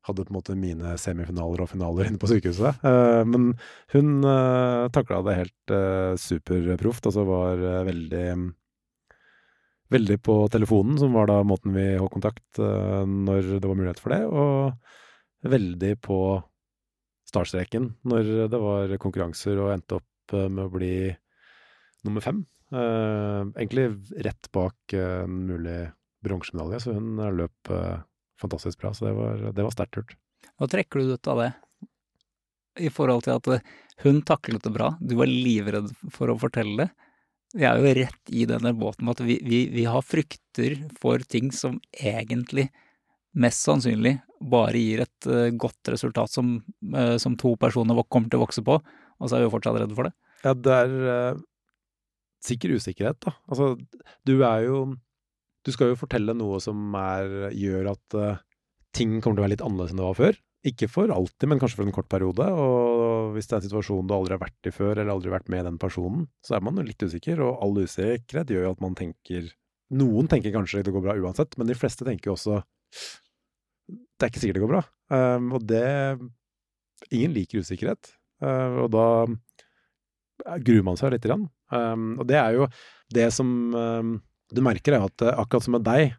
[0.05, 2.83] hadde på en måte mine semifinaler og finaler inne på sykehuset.
[2.85, 3.55] Uh, men
[3.95, 8.27] hun uh, takla det helt uh, superproft, altså var uh, veldig
[9.95, 14.15] veldig på telefonen, som var da måten vi holdt kontakt når det var mulighet for
[14.15, 16.17] det, og veldig på
[17.35, 20.95] startstreken når det var konkurranser og endte opp uh, med å bli
[22.07, 22.45] nummer fem.
[22.75, 23.91] Uh, egentlig
[24.25, 25.79] rett bak en mulig
[26.25, 27.71] bronsemedalje, så hun løp
[28.41, 28.95] fantastisk bra.
[28.97, 30.15] Så det var, var sterkt gjort.
[30.57, 31.51] Hva trekker du ut av det?
[32.81, 33.67] I forhold til at
[34.03, 36.89] hun taklet det bra, du var livredd for å fortelle det.
[37.55, 41.23] Vi er jo rett i denne båten med at vi, vi, vi, har frykter for
[41.31, 42.67] ting som egentlig
[43.35, 46.57] mest sannsynlig bare gir et uh, godt resultat som,
[46.95, 49.81] uh, som, to personer kommer til å vokse på, og så er vi jo fortsatt
[49.81, 50.15] redde for det.
[50.45, 51.43] Ja, det er uh,
[52.45, 53.35] sikker usikkerhet, da.
[53.49, 53.75] Altså,
[54.29, 54.85] du er jo
[55.65, 58.17] Du skal jo fortelle noe som er, gjør at
[58.93, 60.37] ting kommer til å være litt annerledes enn det var før.
[60.69, 62.45] Ikke for alltid, men kanskje for en kort periode.
[62.53, 65.49] Og hvis det er en situasjon du aldri har vært i før, eller aldri vært
[65.53, 67.41] med den personen, så er man jo litt usikker.
[67.45, 69.53] Og all usikkerhet gjør jo at man tenker
[69.95, 72.63] Noen tenker kanskje det går bra uansett, men de fleste tenker jo også
[74.15, 74.83] det er ikke sikkert det går bra.
[75.15, 75.85] Um, og det
[77.13, 78.15] Ingen liker usikkerhet.
[78.41, 79.07] Uh, og da
[80.65, 81.27] gruer man seg litt.
[81.29, 82.69] Um, og det er jo
[83.13, 84.15] det som um,
[84.55, 86.15] du merker, er at uh, akkurat som med deg,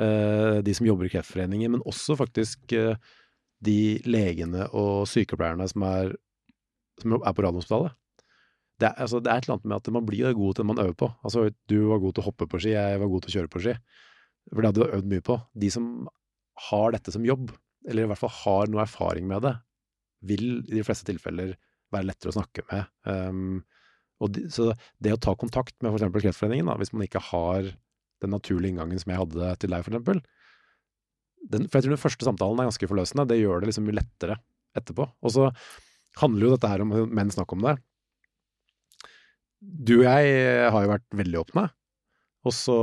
[0.00, 2.98] uh, de som jobber i Kreftforeningen, men også faktisk uh,
[3.64, 6.14] de legene og sykepleierne som er,
[7.00, 7.94] som er på Radiumhospitalet.
[8.82, 10.68] Det, er, altså, det er et eller annet med at man blir god til det
[10.72, 11.08] man øver på.
[11.24, 13.52] Altså, du var god til å hoppe på ski, jeg var god til å kjøre
[13.52, 13.74] på ski.
[14.50, 15.38] For det hadde du øvd mye på.
[15.62, 15.86] De som
[16.70, 17.52] har dette som jobb,
[17.88, 19.54] eller i hvert fall har noe erfaring med det,
[20.24, 21.54] vil i de fleste tilfeller
[21.94, 22.90] være lettere å snakke med.
[23.06, 23.62] Um,
[24.32, 24.70] de, så
[25.02, 26.06] det å ta kontakt med f.eks.
[26.14, 27.66] Kreftforeningen, da, hvis man ikke har
[28.22, 30.22] den naturlige inngangen som jeg hadde til deg, f.eks.,
[31.44, 33.26] den, for jeg tror den første samtalen er ganske forløsende.
[33.28, 34.38] Det gjør det liksom mye lettere
[34.78, 35.04] etterpå.
[35.20, 35.50] Og så
[36.22, 37.74] handler jo dette her om menn snakk om det.
[39.60, 41.66] Du og jeg har jo vært veldig åpne,
[42.44, 42.78] og så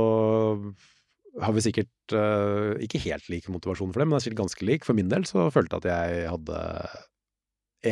[1.40, 4.66] har vi sikkert uh, ikke helt lik motivasjon for det, men det er sikkert ganske
[4.68, 4.84] lik.
[4.84, 6.58] For min del så følte jeg at jeg hadde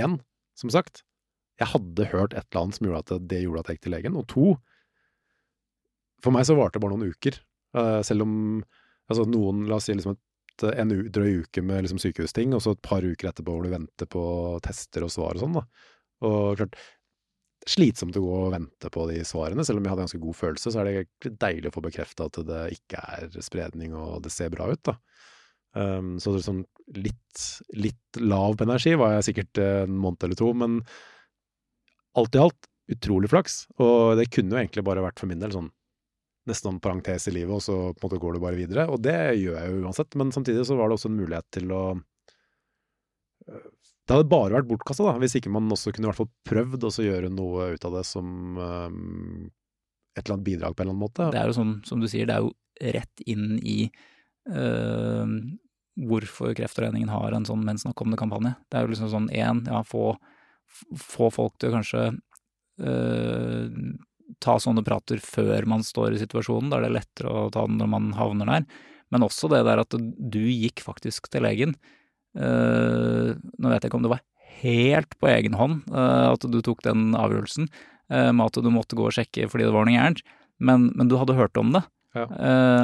[0.00, 0.18] én,
[0.61, 1.05] som sagt.
[1.61, 3.96] Jeg hadde hørt et eller annet som gjorde at det gjorde at jeg gikk til
[3.96, 4.18] legen.
[4.20, 4.55] Og to,
[6.24, 7.40] for meg så varte det bare noen uker.
[7.76, 8.35] Uh, selv om
[9.11, 10.26] altså noen, la oss si liksom et
[10.76, 14.09] en drøy uke med liksom sykehusting, og så et par uker etterpå hvor du venter
[14.11, 14.22] på
[14.64, 15.57] tester og svar og sånn.
[15.57, 15.62] da.
[16.29, 16.76] Og klart,
[17.68, 19.64] slitsomt å gå og vente på de svarene.
[19.66, 22.40] Selv om jeg hadde ganske god følelse, så er det deilig å få bekrefta at
[22.49, 24.83] det ikke er spredning og det ser bra ut.
[24.88, 24.96] da.
[25.77, 26.64] Um, så sånn
[26.96, 27.42] litt,
[27.79, 30.81] litt lav på energi var jeg sikkert en måned eller to, men
[32.18, 33.64] alt i alt utrolig flaks.
[33.79, 35.70] Og det kunne jo egentlig bare vært for min del sånn
[36.49, 38.87] nesten en parentes i livet, og så på en måte går du bare videre.
[38.90, 41.75] Og det gjør jeg jo uansett, men samtidig så var det også en mulighet til
[41.77, 41.83] å
[43.51, 46.87] Det hadde bare vært bortkasta, da, hvis ikke man også kunne i hvert fall prøvd
[46.89, 49.51] å gjøre noe ut av det som um,
[50.17, 51.29] et eller annet bidrag på en eller annen måte.
[51.31, 53.77] Det er jo sånn, som du sier, det er jo rett inn i
[54.51, 55.27] uh,
[56.11, 58.57] hvorfor Kreftforeningen har en sånn Menn snakk om det-kampanje.
[58.67, 60.15] Det er jo liksom sånn én, ja, få,
[60.99, 62.05] få folk til å kanskje
[62.83, 63.79] uh,
[64.43, 66.71] ta sånne prater før man står i situasjonen.
[66.73, 68.69] Da er det lettere å ta den når man havner der.
[69.11, 71.75] Men også det der at du gikk faktisk til legen.
[72.38, 74.21] Uh, nå vet jeg ikke om det var
[74.61, 78.99] helt på egen hånd uh, at du tok den avgjørelsen uh, med at du måtte
[78.99, 80.23] gå og sjekke fordi det var noe gærent,
[80.62, 81.83] men, men, du hadde hørt om det.
[82.11, 82.25] Ja.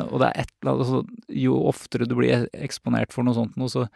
[0.06, 1.00] og det er et altså,
[1.34, 3.88] Jo oftere du blir eksponert for noe sånt noe, så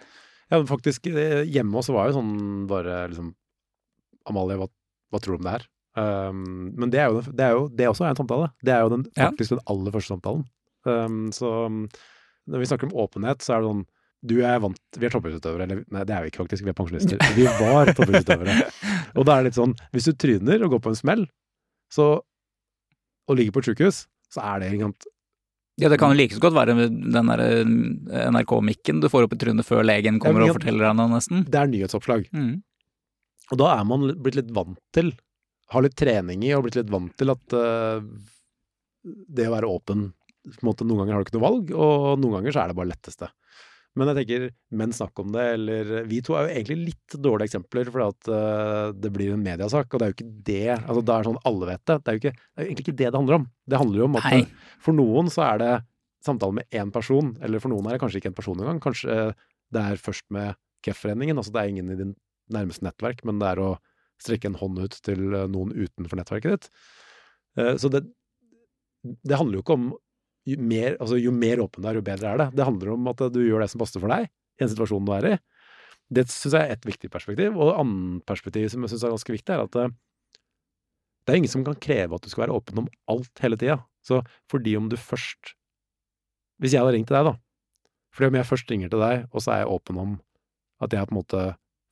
[0.50, 2.32] Ja, men faktisk, hjemme også var jo sånn
[2.66, 3.28] bare liksom
[4.26, 5.68] Amalie, hva, hva tror du om det her?
[5.94, 8.50] Um, men det er, jo, det er jo det også er en samtale.
[8.66, 9.60] Det er jo den, faktisk ja.
[9.60, 10.44] den aller første samtalen.
[10.86, 13.86] Um, så når vi snakker om åpenhet, så er det sånn
[14.20, 15.66] Du er vant Vi er toppidrettsutøvere.
[15.66, 17.22] Eller nei, det er vi ikke faktisk, vi er pensjonister.
[17.36, 18.56] Vi var toppidrettsutøvere.
[19.16, 21.24] og da er det litt sånn Hvis du tryner og går på en smell,
[21.92, 22.10] så
[23.30, 25.16] Og ligger på et sjukehus, så er det egentlig
[25.80, 29.32] ja, det kan jo like så godt være den der eh, NRK-mikken du får opp
[29.32, 31.46] i trynet før legen kommer ja, og forteller deg noe, nesten.
[31.48, 32.26] Det er nyhetsoppslag.
[32.36, 32.58] Mm.
[33.48, 35.08] Og da er man blitt litt vant til
[35.70, 38.02] har litt trening i og blitt litt vant til at uh,
[39.06, 42.20] det å være åpen på en måte, Noen ganger har du ikke noe valg, og
[42.20, 43.28] noen ganger så er det bare letteste.
[44.00, 44.44] Men jeg tenker,
[44.80, 48.30] menn snakk om det, eller Vi to er jo egentlig litt dårlige eksempler, fordi at
[48.32, 51.28] uh, det blir en mediasak, og det er jo ikke det altså Da er det
[51.28, 51.98] sånn alle vet det.
[52.00, 53.46] Det er jo ikke, det er egentlig ikke det det handler om.
[53.68, 54.40] Det handler jo om at Nei.
[54.86, 55.74] for noen så er det
[56.24, 58.80] samtale med én person, eller for noen er det kanskje ikke en person engang.
[58.82, 59.20] Kanskje
[59.70, 62.14] det er først med Kreftforeningen, altså det er ingen i din
[62.52, 63.70] nærmeste nettverk, men det er å
[64.20, 66.70] strekke en hånd ut til eh, noen utenfor nettverket ditt.
[67.58, 68.04] Uh, så det,
[69.04, 69.90] det handler jo ikke om
[70.50, 72.48] jo mer, altså jo mer åpen du er, jo bedre er det.
[72.58, 75.12] Det handler om at du gjør det som passer for deg i en situasjon du
[75.16, 75.34] er i.
[76.10, 77.54] Det syns jeg er et viktig perspektiv.
[77.54, 79.86] Og et annet perspektiv som jeg syns er ganske viktig, er at det,
[81.24, 83.78] det er ingen som kan kreve at du skal være åpen om alt hele tida.
[84.06, 85.54] Så fordi om du først
[86.60, 87.32] Hvis jeg hadde ringt til deg, da.
[88.12, 90.10] Fordi om jeg først ringer til deg, og så er jeg åpen om
[90.84, 91.44] at jeg på en måte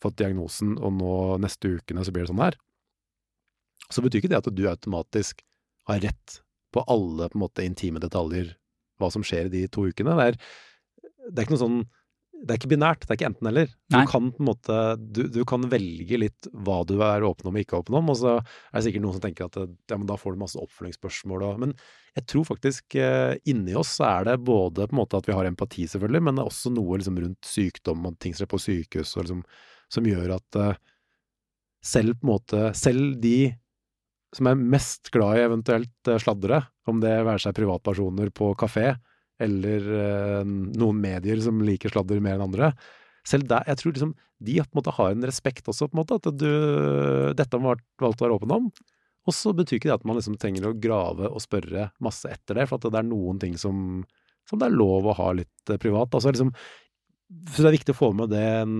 [0.03, 2.59] fått diagnosen, og nå neste ukene så blir det sånn her,
[3.89, 5.41] så betyr ikke det at du automatisk
[5.89, 6.37] har rett
[6.75, 8.53] på alle på en måte intime detaljer,
[8.99, 10.17] hva som skjer i de to ukene.
[10.19, 10.43] Det er,
[11.29, 11.81] det er ikke noe sånn
[12.39, 13.71] det er ikke binært, det er ikke enten-eller.
[13.91, 17.57] Du kan på en måte, du, du kan velge litt hva du er åpen om
[17.57, 20.07] og ikke åpen om, og så er det sikkert noen som tenker at ja, men
[20.09, 21.75] da får du masse oppfølgingsspørsmål og Men
[22.19, 25.35] jeg tror faktisk eh, inni oss så er det både på en måte at vi
[25.35, 28.53] har empati, selvfølgelig, men det er også noe liksom rundt sykdom og ting som er
[28.53, 29.43] på sykehus, og liksom,
[29.99, 30.79] som gjør at eh,
[31.85, 33.39] selv på en måte Selv de
[34.37, 38.93] som er mest glad i eventuelt eh, sladdere, om det være seg privatpersoner på kafé,
[39.41, 42.73] eller eh, noen medier som liker sladder mer enn andre.
[43.29, 46.03] Selv der, jeg tror liksom de på en måte har en respekt også, på en
[46.03, 46.49] måte, at du,
[47.37, 48.71] dette har man valgt å være åpen om.
[49.29, 52.61] Og så betyr ikke det at man liksom trenger å grave og spørre masse etter
[52.61, 54.03] det, for at det er noen ting som,
[54.49, 56.15] som det er lov å ha litt eh, privat.
[56.15, 56.53] Altså liksom,
[57.51, 58.79] så det er viktig å få med det en,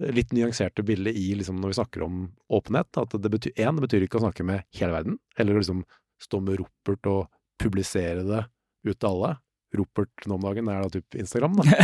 [0.00, 2.88] litt nyanserte bildet i liksom, når vi snakker om åpenhet.
[3.00, 5.84] At det betyr, en, det betyr ikke å snakke med hele verden, eller å liksom
[6.20, 8.44] stå med ropert og publisere det
[8.88, 9.34] ut til alle.
[9.76, 11.68] Ropert nå om dagen er da typ Instagram, da.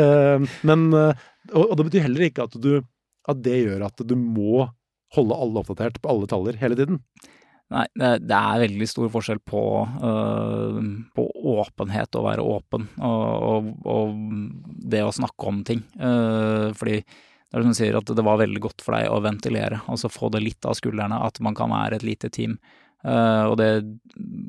[0.00, 1.18] Eh, men, eh,
[1.50, 2.78] og, og det betyr heller ikke at, du,
[3.28, 4.62] at det gjør at du må
[5.12, 7.02] holde alle oppdatert på alle taller hele tiden.
[7.70, 9.62] Nei, det, er veldig stor forskjell på,
[10.02, 10.78] uh,
[11.14, 14.14] på åpenhet, å være åpen, og, og, og
[14.90, 15.84] det å snakke om ting.
[15.94, 19.20] Uh, fordi det er som du sier, at det var veldig godt for deg å
[19.22, 22.56] ventilere, altså få det litt av skuldrene, at man kan være et lite team.
[23.06, 23.68] Uh, og det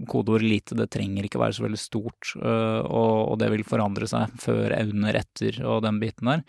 [0.09, 4.33] kodeord lite, det trenger ikke være så veldig stort, og, og, det vil forandre seg
[4.41, 6.41] før, under, etter og den biten der.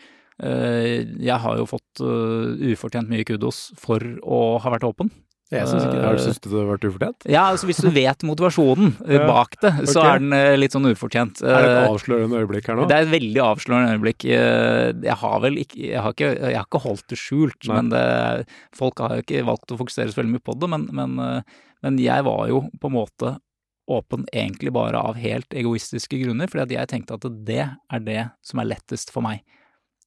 [0.43, 5.13] Jeg har jo fått ufortjent mye kudos for å ha vært åpen.
[5.53, 7.27] Jeg synes ikke, Har du syntes det har vært ufortjent?
[7.29, 8.95] Ja, altså hvis du vet motivasjonen
[9.33, 10.09] bak det, så okay.
[10.09, 11.45] er den litt sånn ufortjent.
[11.45, 12.89] Er det et avslørende øyeblikk her nå?
[12.89, 14.27] Det er et veldig avslørende øyeblikk.
[14.33, 17.77] Jeg har vel ikke Jeg har ikke, jeg har ikke holdt det skjult, Nei.
[17.77, 18.03] men det,
[18.77, 20.73] folk har jo ikke valgt å fokusere så veldig mye på det.
[20.73, 21.17] Men, men,
[21.85, 23.37] men jeg var jo på en måte
[23.91, 28.23] åpen egentlig bare av helt egoistiske grunner, fordi at jeg tenkte at det er det
[28.47, 29.43] som er lettest for meg.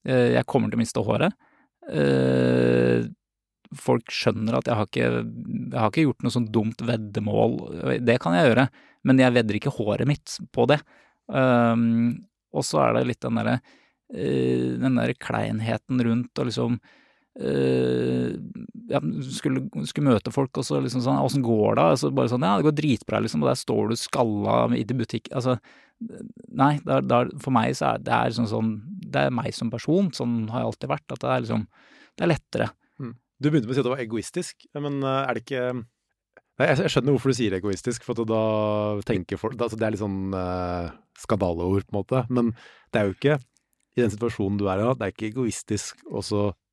[0.08, 1.36] Eh, Jeg kommer til å miste håret.
[3.74, 7.58] Folk skjønner at jeg har ikke, jeg har ikke gjort noe sånn dumt veddemål.
[8.06, 8.68] Det kan jeg gjøre,
[9.06, 10.82] men jeg vedder ikke håret mitt på det.
[11.26, 12.26] Um,
[12.56, 13.58] og så er det litt den derre
[14.14, 16.78] eh, den der kleinheten rundt og liksom
[17.40, 18.36] eh,
[18.92, 19.02] ja,
[19.36, 21.88] skulle, skulle møte folk og så liksom sånn Åssen går det?
[21.96, 25.32] Altså bare sånn Ja, det går dritbra, liksom, og der står du skalla i butikk
[25.36, 25.58] Altså,
[26.00, 28.74] nei, det er, det er, for meg så er det er sånn, sånn
[29.12, 31.70] Det er meg som person, sånn har jeg alltid vært, at det er liksom
[32.16, 32.72] Det er lettere.
[33.42, 35.66] Du begynte med å si at det var egoistisk, men eh, er det ikke
[36.56, 38.44] Nei, jeg, skjønner hvorfor du sier egoistisk, for da
[39.04, 40.88] tenker folk altså Det er litt sånn uh,
[41.20, 42.22] skandaleord, på en måte.
[42.32, 42.54] Men
[42.96, 43.36] det er jo ikke,
[44.00, 46.24] i den situasjonen du er i nå, det er ikke egoistisk å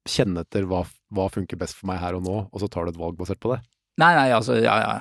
[0.06, 2.92] kjenne etter hva, hva funker best for meg her og nå, og så tar du
[2.92, 3.58] et valg basert på det.
[3.98, 4.94] Nei, nei, altså, ja, ja.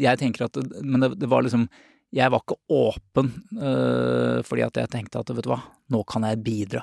[0.00, 1.68] Jeg tenker at Men det, det var liksom
[2.10, 3.28] Jeg var ikke åpen
[4.48, 5.60] fordi at jeg tenkte at vet du hva,
[5.92, 6.82] nå kan jeg bidra.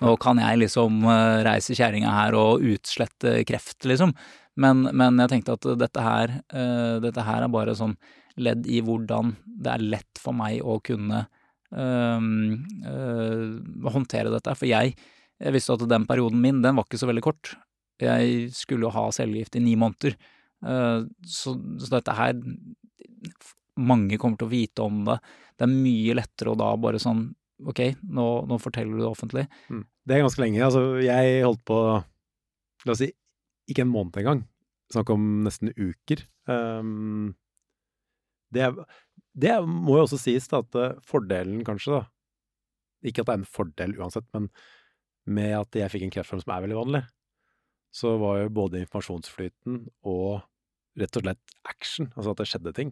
[0.00, 4.14] Nå kan jeg liksom øh, reise kjerringa her og utslette kreft, liksom.
[4.60, 7.94] Men, men jeg tenkte at dette her, uh, dette her er bare sånn
[8.40, 14.56] ledd i hvordan det er lett for meg å kunne uh, uh, håndtere dette.
[14.58, 14.96] For jeg,
[15.40, 17.54] jeg visste at den perioden min, den var ikke så veldig kort.
[18.00, 20.16] Jeg skulle jo ha cellegift i ni måneder.
[20.64, 22.34] Eh, Så, så dette her
[23.80, 25.16] Mange kommer til å vite om det.
[25.56, 27.30] Det er mye lettere å da bare sånn
[27.68, 29.44] Ok, nå, nå forteller du det offentlig.
[29.68, 30.62] Det er ganske lenge.
[30.64, 31.80] Altså, jeg holdt på
[32.88, 33.10] La oss si
[33.68, 34.40] ikke en måned engang.
[34.90, 36.22] Snakk om nesten uker.
[36.48, 37.34] Um,
[38.54, 38.70] det,
[39.38, 43.40] det må jo også sies da, at eh, fordelen kanskje, da Ikke at det er
[43.42, 44.48] en fordel uansett, men
[45.30, 47.02] med at jeg fikk en kreftform som er veldig vanlig,
[47.94, 50.40] så var jo både informasjonsflyten og
[50.98, 52.90] rett og slett action, altså at det skjedde ting,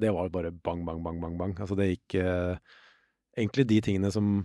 [0.00, 1.54] det var bare bang, bang, bang, bang, bang.
[1.60, 2.56] Altså det gikk eh,
[3.36, 4.40] Egentlig de tingene som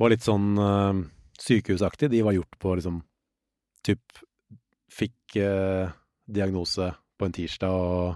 [0.00, 0.98] var litt sånn uh,
[1.40, 3.02] sykehusaktig, de var gjort på liksom
[3.82, 4.20] Typ
[4.94, 5.90] fikk uh,
[6.30, 8.12] diagnose på en tirsdag og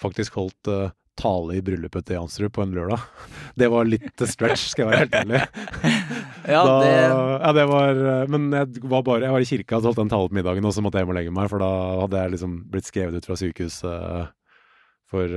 [0.00, 3.02] faktisk holdt uh, tale i bryllupet til Jansrud på en lørdag.
[3.60, 5.42] Det var litt stretch, skal jeg være helt ærlig.
[6.48, 7.98] Ja, da, det ja, det var
[8.32, 10.72] Men jeg var bare Jeg var i kirka og holdt den talen på middagen, og
[10.72, 11.68] så måtte jeg hjem og legge meg, for da
[12.06, 14.22] hadde jeg liksom blitt skrevet ut fra sykehus eh,
[15.12, 15.34] for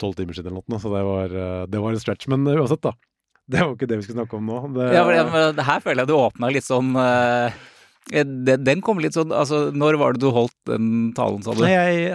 [0.00, 2.26] tolv timer siden eller noe, så det var, eh, det var en stretch.
[2.32, 2.94] Men eh, uansett, da.
[3.50, 4.58] Det var ikke det vi skulle snakke om nå.
[4.76, 7.58] Det, ja, men det her føler jeg du åpna litt sånn Eh,
[8.10, 11.60] Den, den kom litt sånn Altså, når var det du holdt den talen, sa du?
[11.68, 12.08] Jeg,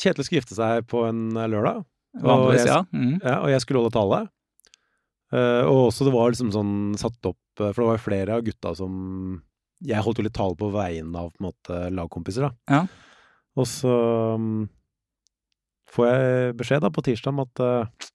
[0.00, 1.84] Kjetil skulle gifte seg på en lørdag,
[2.20, 2.80] Vanligvis, jeg- ja.
[2.92, 3.20] Mm.
[3.22, 4.18] ja, og jeg skulle holde tale.
[5.30, 8.72] Uh, og også det var liksom sånn satt opp For det var flere av gutta
[8.74, 8.96] som
[9.86, 12.50] Jeg holdt jo litt tale på vegne av på en måte lagkompiser, da.
[12.68, 12.80] Ja.
[13.56, 13.92] Og så
[14.40, 14.64] mm,
[15.90, 18.10] får jeg beskjed da på tirsdag om at uh,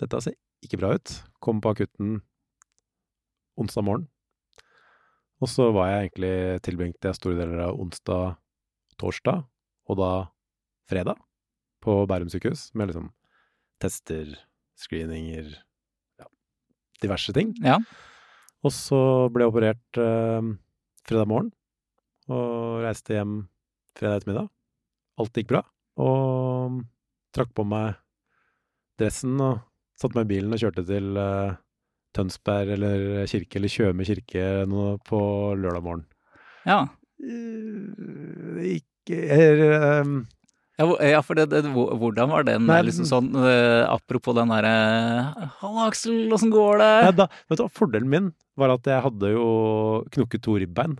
[0.00, 1.14] dette ser ikke bra ut.
[1.44, 2.20] Kom på akutten
[3.58, 4.08] onsdag morgen.
[5.38, 6.34] Og så var jeg egentlig
[6.66, 8.38] tilbringte jeg store deler av onsdag,
[8.98, 9.44] torsdag,
[9.88, 10.12] og da
[10.90, 11.20] fredag
[11.84, 13.10] på Bærum sykehus med liksom
[13.82, 14.32] tester,
[14.78, 15.52] screeninger,
[16.18, 16.26] ja,
[17.04, 17.52] diverse ting.
[17.62, 17.78] Ja.
[18.66, 18.98] Og så
[19.30, 20.50] ble jeg operert eh,
[21.06, 21.52] fredag morgen,
[22.26, 23.40] og reiste hjem
[23.98, 24.50] fredag ettermiddag.
[25.22, 25.62] Alt gikk bra,
[26.02, 26.82] og
[27.34, 27.98] trakk på meg
[28.98, 29.60] dressen og
[29.98, 31.58] satte meg i bilen og kjørte til uh,
[32.16, 34.46] Tønsberg eller kirke, eller Tjøme kirke
[35.08, 35.20] på
[35.58, 36.06] lørdag morgen.
[36.66, 36.84] Ja.
[37.18, 39.62] Uh, Ikke er,
[40.02, 40.20] um,
[40.78, 44.74] Ja, for det, det, hvordan var den Nei, liksom sånn uh, Apropos den derre
[45.58, 46.92] Halla, Aksel, åssen går det?
[47.08, 49.48] Nei, da, vet du, Fordelen min var at jeg hadde jo
[50.14, 50.96] knukket to ribbein.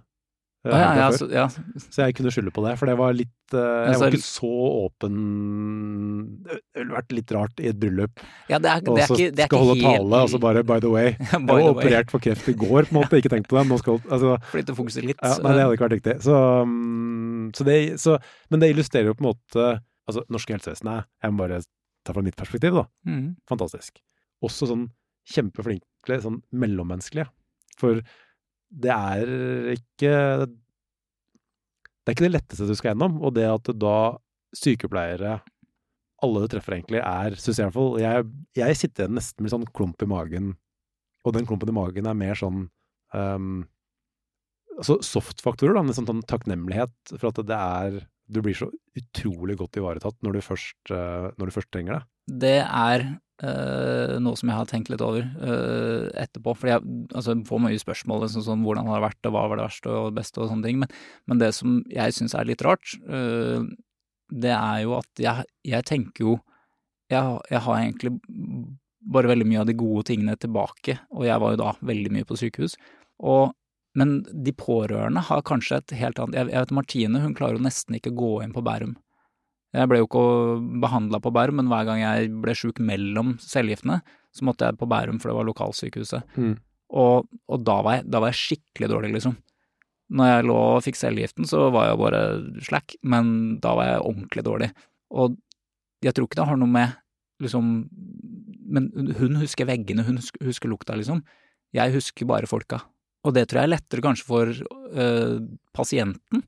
[0.66, 1.44] Å, ja, ja, så, ja.
[1.79, 4.49] Så jeg kunne skylde på det, for det var litt uh, Jeg var ikke så
[4.88, 5.21] åpen
[6.42, 9.18] Det ville vært litt rart i et bryllup, ja, det er, og det er så
[9.21, 11.47] ikke, det er skal holde helt tale, og så bare by the way By Jeg
[11.47, 13.23] var way, operert for kreft i går, på en måte.
[13.23, 13.64] Ikke tenkt på det.
[13.71, 15.23] Nå skal, altså, Flytte fokuset litt.
[15.23, 16.16] ja, nei, det hadde ikke vært riktig.
[16.27, 18.18] Så, um, så det, så,
[18.51, 19.68] men det illustrerer jo på en måte
[20.09, 21.62] Altså, norske helsevesenet Jeg må bare
[22.07, 22.87] ta fra mitt perspektiv, da.
[23.07, 23.35] Mm.
[23.51, 24.01] Fantastisk.
[24.44, 24.87] Også sånn
[25.29, 27.29] kjempeflinke, sånn mellommenneskelige.
[27.79, 28.01] For
[28.68, 29.31] det er
[29.74, 30.14] ikke
[30.48, 33.98] Det er ikke det letteste du skal gjennom, og det at da
[34.57, 35.38] sykepleiere
[36.24, 38.28] alle du treffer egentlig er, synes jeg Jeg,
[38.59, 40.54] jeg sitter nesten med sånn klump i magen,
[41.24, 42.66] og den klumpen i magen er mer sånn
[43.14, 43.66] um,
[44.78, 45.83] Altså soft-faktorer, da.
[45.83, 47.96] En sånn takknemlighet for at det er
[48.31, 52.02] Du blir så utrolig godt ivaretatt når du først, uh, når du først trenger det.
[52.29, 56.57] Det er Uh, noe som jeg har tenkt litt over uh, etterpå.
[56.59, 56.83] For jeg
[57.14, 60.17] altså, får mye spørsmål liksom, sånn, hvordan har vært, og hva var det verste og
[60.17, 60.81] beste og sånne ting.
[60.83, 60.91] Men,
[61.31, 63.62] men det som jeg syns er litt rart, uh,
[64.35, 66.35] det er jo at jeg, jeg tenker jo
[67.09, 68.12] jeg, jeg har egentlig
[69.14, 72.27] bare veldig mye av de gode tingene tilbake, og jeg var jo da veldig mye
[72.29, 72.75] på sykehus.
[73.23, 73.55] Og
[73.99, 77.64] men de pårørende har kanskje et helt annet Jeg, jeg vet Martine hun klarer jo
[77.64, 78.93] nesten ikke å gå inn på Bærum.
[79.76, 80.22] Jeg ble jo ikke
[80.81, 84.00] behandla på Bærum, men hver gang jeg ble sjuk mellom cellegiftene,
[84.33, 86.38] så måtte jeg på Bærum, for det var lokalsykehuset.
[86.40, 86.54] Mm.
[86.96, 89.37] Og, og da, var jeg, da var jeg skikkelig dårlig, liksom.
[90.16, 92.22] Når jeg lå og fikk cellegiften, så var jeg bare
[92.64, 94.70] slack, men da var jeg ordentlig dårlig.
[95.12, 95.37] Og
[96.04, 96.96] jeg tror ikke det har noe med
[97.42, 97.66] liksom
[98.68, 101.22] Men hun husker veggene, hun husker, husker lukta, liksom.
[101.72, 102.83] Jeg husker bare folka.
[103.24, 105.38] Og det tror jeg er lettere kanskje for øh,
[105.76, 106.42] pasienten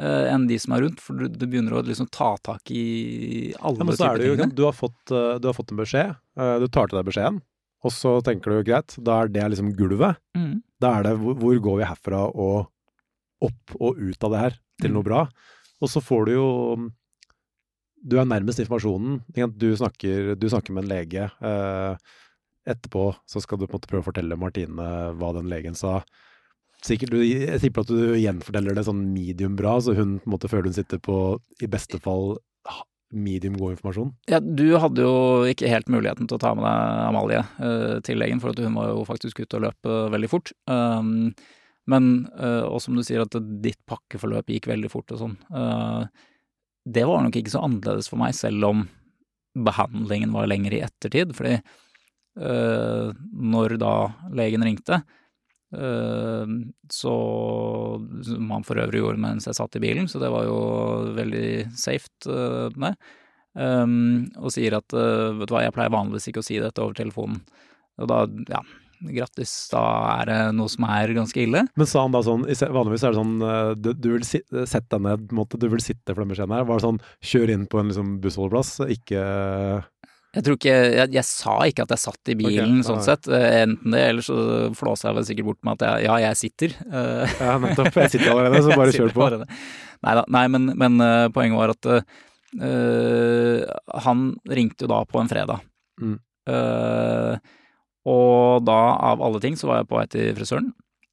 [0.00, 3.84] enn de som er rundt, for du, begynner å liksom ta tak i alle Ja,
[3.92, 4.54] er typer tingene.
[4.56, 7.42] du har, fått, eh, du har fått en beskjed, eh, du tar til deg beskjeden,
[7.84, 10.16] og så tenker du greit, da er det liksom gulvet.
[10.36, 10.62] Mm.
[10.80, 12.68] Da er det hvor, går vi herfra og
[13.42, 14.94] opp og ut av det her til Mm.
[14.94, 15.28] noe bra?
[15.82, 16.90] Og så får du jo
[18.04, 19.22] Du er nærmest informasjonen.
[19.56, 21.30] Du snakker, du snakker med en lege.
[21.40, 21.96] Eh,
[22.66, 26.02] etterpå så skal du på en måte prøve å fortelle Martine hva den legen sa.
[26.82, 30.50] Sikkert, Jeg tipper at du gjenforteller det sånn medium bra, så hun på en måte
[30.50, 32.40] føler hun sitter på i beste fall
[33.12, 34.12] medium god informasjon.
[34.30, 35.14] Ja, du hadde jo
[35.48, 38.90] ikke helt muligheten til å ta med deg Amalie uh, til legen, for hun var
[38.90, 40.54] jo faktisk ute og løp uh, veldig fort.
[40.70, 41.30] Um,
[41.90, 45.38] men, uh, og som du sier, at ditt pakkeforløp gikk veldig fort og sånn.
[46.82, 48.86] Det var nok ikke så annerledes for meg, selv om
[49.62, 51.34] behandlingen var lenger i ettertid.
[51.36, 51.58] Fordi
[52.32, 53.92] når da
[54.32, 55.02] legen ringte,
[55.72, 57.12] så
[58.28, 60.58] Som han for øvrig gjorde mens jeg satt i bilen, så det var jo
[61.16, 61.48] veldig
[61.80, 62.92] safe, uh, det.
[63.56, 66.96] Um, og sier at vet du hva, jeg pleier vanligvis ikke å si dette over
[66.96, 67.42] telefonen.
[68.00, 68.62] Og da, ja,
[69.10, 69.82] grattis, da
[70.20, 71.64] er det noe som er ganske ille.
[71.78, 74.96] Men sa han da sånn, vanligvis er det sånn, eh, du, du vil si, sette
[74.96, 76.68] deg ned, måte, du vil sitte for den beskjeden her.
[76.68, 79.24] Var det sånn, kjør inn på en liksom, bussholdeplass, ikke
[80.32, 83.26] Jeg tror ikke, jeg, jeg sa ikke at jeg satt i bilen, okay, sånn sett.
[83.28, 84.36] Eh, Enten det, eller så
[84.78, 86.76] flåsa jeg vel sikkert bort med at jeg, ja, jeg sitter.
[86.88, 87.98] Eh, Ja, nettopp.
[88.00, 89.28] Jeg sitter allerede, så bare kjør på.
[90.02, 93.74] Neida, nei, men, men eh, poenget var at uh,
[94.06, 95.60] han ringte jo da på en fredag.
[96.00, 96.16] Mm.
[96.48, 97.36] Uh,
[98.08, 98.80] og da,
[99.12, 100.72] av alle ting, så var jeg på vei til frisøren.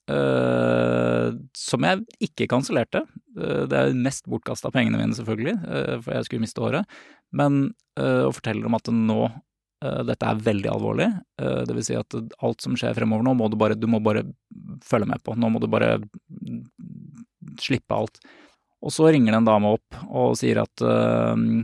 [0.09, 3.03] Uh, som jeg ikke kansellerte.
[3.37, 6.99] Uh, det er mest bortkasta pengene mine, selvfølgelig, uh, for jeg skulle miste håret.
[7.35, 7.61] Men
[7.99, 11.09] eh, og forteller om at nå eh, dette er veldig alvorlig.
[11.41, 14.01] Eh, det vil si at alt som skjer fremover nå, må du bare, du må
[14.03, 14.25] bare
[14.85, 15.35] følge med på.
[15.37, 15.97] Nå må du bare
[17.61, 18.21] slippe alt.
[18.79, 20.81] Og så ringer det en dame opp og sier at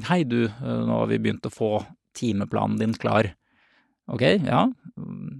[0.09, 1.69] hei du, nå har vi begynt å få
[2.17, 3.29] timeplanen din klar.
[4.11, 4.65] Ok, ja,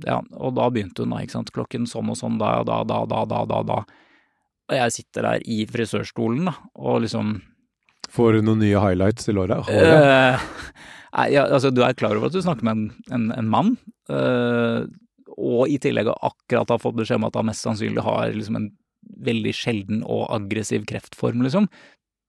[0.08, 3.04] ja, og da begynte hun da, ikke sant, klokken sånn og sånn, da, da, da,
[3.10, 3.82] da, da, da, da.
[4.66, 7.36] Og jeg sitter der i frisørstolen, da, og liksom
[8.16, 9.68] Får du noen nye highlights til året?
[9.72, 10.46] øh,
[11.16, 13.76] Nei, ja, altså du er klar over at du snakker med en, en, en mann,
[14.12, 14.88] øh,
[15.36, 18.70] og i tillegg akkurat har fått beskjed om at han mest sannsynlig har liksom en
[19.26, 21.70] veldig sjelden og aggressiv kreftform, liksom.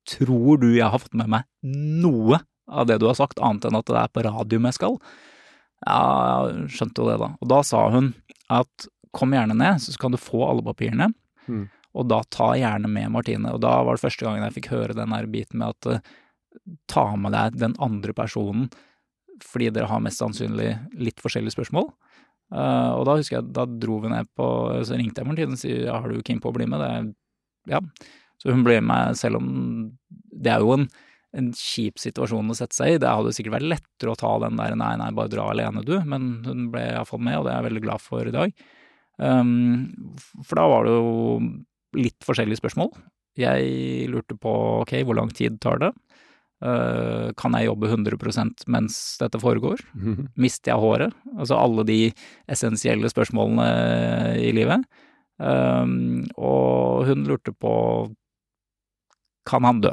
[0.07, 3.79] Tror du jeg har fått med meg noe av det du har sagt, annet enn
[3.79, 4.99] at det er på radium jeg skal?
[5.87, 7.31] Ja, skjønte jo det, da.
[7.41, 8.13] Og da sa hun
[8.53, 11.11] at kom gjerne ned, så kan du få alle papirene.
[11.47, 11.67] Mm.
[11.97, 13.55] Og da ta gjerne med Martine.
[13.57, 16.15] Og da var det første gangen jeg fikk høre den der biten med at uh,
[16.91, 18.69] ta med deg den andre personen
[19.45, 21.91] fordi dere har mest sannsynlig litt forskjellige spørsmål.
[22.55, 24.47] Uh, og da husker jeg, da dro vi ned på
[24.87, 26.81] Så ringte jeg Martine og sier ja, har du keen på å bli med?
[26.81, 27.11] Det er,
[27.75, 27.81] ja.
[28.41, 29.51] Så hun ble med, selv om
[30.09, 30.87] det er jo en,
[31.37, 32.99] en kjip situasjon å sette seg i.
[33.03, 35.97] Det hadde sikkert vært lettere å ta den der nei, nei, bare dra alene du,
[36.09, 38.67] men hun ble iallfall med, og det er jeg veldig glad for i dag.
[39.17, 39.97] Um,
[40.45, 41.09] for da var det jo
[41.99, 42.93] litt forskjellige spørsmål.
[43.37, 45.93] Jeg lurte på ok, hvor lang tid tar det?
[46.65, 49.83] Uh, kan jeg jobbe 100% mens dette foregår?
[49.93, 50.31] Mhm.
[50.41, 51.17] Mister jeg håret?
[51.37, 52.01] Altså alle de
[52.49, 53.67] essensielle spørsmålene
[54.41, 54.87] i livet.
[55.37, 57.75] Um, og hun lurte på
[59.47, 59.93] kan han dø?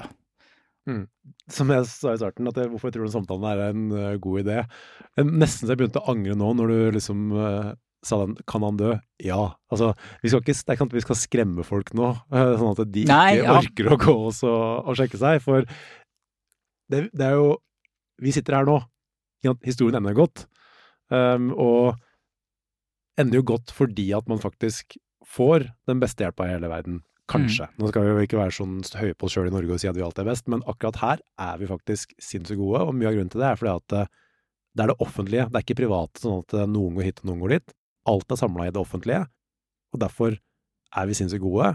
[1.51, 4.15] Som jeg sa i starten, at jeg, hvorfor jeg tror den samtalen er en eh,
[4.21, 4.59] god idé.
[5.19, 7.69] Nesten så jeg begynte å angre nå, når du liksom eh,
[8.03, 8.99] sa den 'kan han dø'?
[9.23, 9.55] Ja.
[9.71, 12.71] Altså, vi skal ikke, det er ikke at vi skal skremme folk nå, eh, sånn
[12.75, 13.57] at de Nei, ikke ja.
[13.57, 15.41] orker å gå og, så, og sjekke seg.
[15.41, 15.65] For
[16.89, 17.57] det, det er jo
[18.21, 18.77] Vi sitter her nå.
[19.43, 19.63] sant?
[19.65, 20.45] Historien ender godt.
[21.09, 21.97] Um, og
[23.19, 24.95] ender jo godt fordi at man faktisk
[25.25, 27.01] får den beste hjelpa i hele verden.
[27.31, 27.69] Kanskje.
[27.79, 29.87] Nå skal vi jo ikke være sånn høye på oss sjøl i Norge og si
[29.87, 33.09] at vi alltid er best, men akkurat her er vi faktisk sinnssykt gode, og mye
[33.09, 34.11] av grunnen til det er fordi at eh,
[34.73, 37.29] det er det offentlige, det er ikke private, sånn at eh, noen går hit og
[37.29, 37.75] noen går dit.
[38.09, 39.23] Alt er samla i det offentlige,
[39.93, 40.35] og derfor
[40.93, 41.73] er vi sinnssykt gode,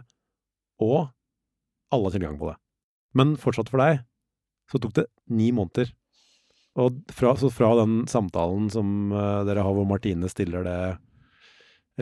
[0.84, 0.98] og
[1.94, 2.58] alle har tilgang på det.
[3.16, 4.02] Men fortsatt for deg,
[4.68, 5.90] så tok det ni måneder.
[6.78, 10.80] Og fra, så fra den samtalen som eh, dere har hvor Martine stiller det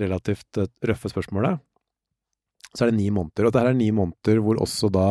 [0.02, 1.62] relativt eh, røffe spørsmålet,
[2.76, 3.46] så er det ni måneder.
[3.46, 5.06] Og dette er ni måneder hvor også da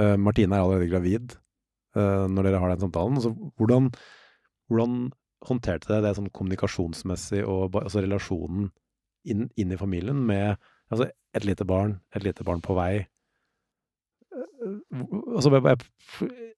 [0.00, 1.36] uh, Martine er allerede gravid
[1.96, 3.20] uh, når dere har den samtalen.
[3.24, 3.88] Så hvordan,
[4.68, 4.98] hvordan
[5.46, 8.68] håndterte det, det sånn kommunikasjonsmessig og altså relasjonen
[9.28, 10.56] inn, inn i familien med
[10.90, 13.06] altså et lite barn, et lite barn på vei?
[14.30, 15.78] Altså, jeg,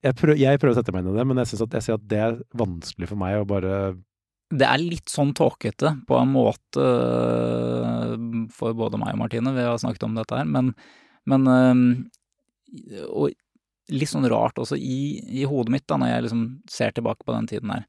[0.02, 1.86] jeg, prøver, jeg prøver å sette meg inn i det, men jeg, synes at, jeg
[1.86, 3.76] ser at det er vanskelig for meg å bare
[4.52, 8.16] Det er litt sånn tåkete på en måte øh,
[8.52, 10.72] for både meg og Martine, vi har snakket om dette her, men,
[11.30, 13.38] men øh, Og
[13.92, 17.34] litt sånn rart også i, i hodet mitt, da, når jeg liksom ser tilbake på
[17.34, 17.86] den tiden her.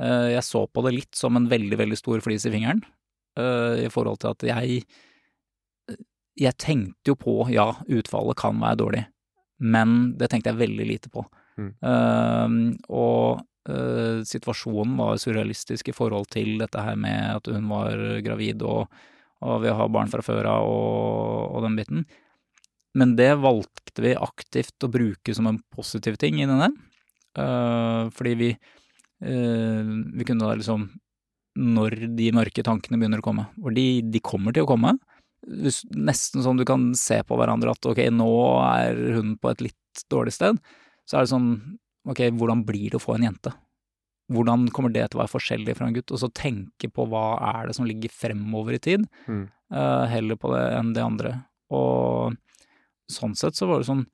[0.00, 2.82] Øh, Jeg så på det litt som en veldig, veldig stor flis i fingeren,
[3.38, 4.84] øh, i forhold til at jeg
[6.40, 9.06] Jeg tenkte jo på, ja, utfallet kan være dårlig,
[9.60, 11.26] men det tenkte jeg veldig lite på.
[11.58, 11.74] Mm.
[11.84, 12.48] Eh,
[12.88, 18.62] og eh, situasjonen var surrealistisk i forhold til dette her med at hun var gravid
[18.62, 18.88] og,
[19.42, 22.06] og vi har barn fra før av og, og den biten.
[22.96, 26.72] Men det valgte vi aktivt å bruke som en positiv ting i denne,
[27.38, 28.79] uh, fordi vi eh,
[29.20, 30.86] Vi kunne da liksom
[31.60, 34.94] Når de mørke tankene begynner å komme, og de, de kommer til å komme
[35.44, 38.28] Nesten sånn du kan se på hverandre at ok, nå
[38.64, 40.58] er hun på et litt dårlig sted.
[41.08, 41.48] Så er det sånn
[42.08, 43.52] ok, hvordan blir det å få en jente?
[44.30, 46.12] Hvordan kommer det til å være forskjellig fra en gutt?
[46.12, 49.48] Og så tenke på hva er det som ligger fremover i tid, Mm.
[49.72, 51.32] uh, heller på det enn det andre.
[51.72, 52.36] Og
[53.10, 54.04] sånn sett så var det sånn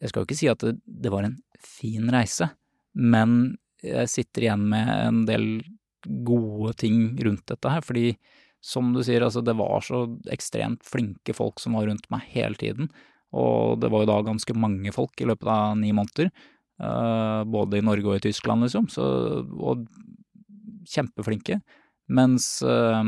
[0.00, 2.48] Jeg skal jo ikke si at det, det var en fin reise,
[2.94, 5.46] men jeg sitter igjen med en del
[6.26, 8.12] gode ting rundt dette her, fordi
[8.62, 12.58] som du sier, altså det var så ekstremt flinke folk som var rundt meg hele
[12.58, 12.90] tiden.
[13.34, 16.30] Og det var jo da ganske mange folk i løpet av ni måneder.
[16.82, 18.88] eh, både i Norge og i Tyskland, liksom.
[18.90, 19.02] Så,
[19.54, 19.86] og
[20.88, 21.60] kjempeflinke.
[22.10, 23.02] Mens eh,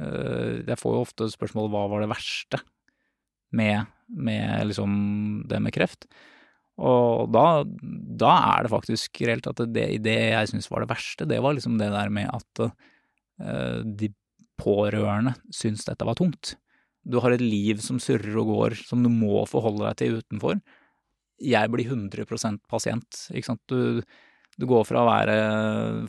[0.00, 2.60] eh, jeg får jo ofte spørsmål hva var det verste
[3.52, 4.92] med, med liksom
[5.48, 6.08] det med kreft.
[6.80, 7.44] Og da,
[8.20, 11.56] da er det faktisk reelt at det, det jeg syns var det verste, det var
[11.56, 14.08] liksom det der med at uh, de
[14.60, 16.54] pårørende syns dette var tungt.
[17.04, 20.60] Du har et liv som surrer og går, som du må forholde deg til utenfor.
[21.40, 23.62] Jeg blir 100 pasient, ikke sant.
[23.72, 24.00] Du,
[24.60, 25.36] du går fra å være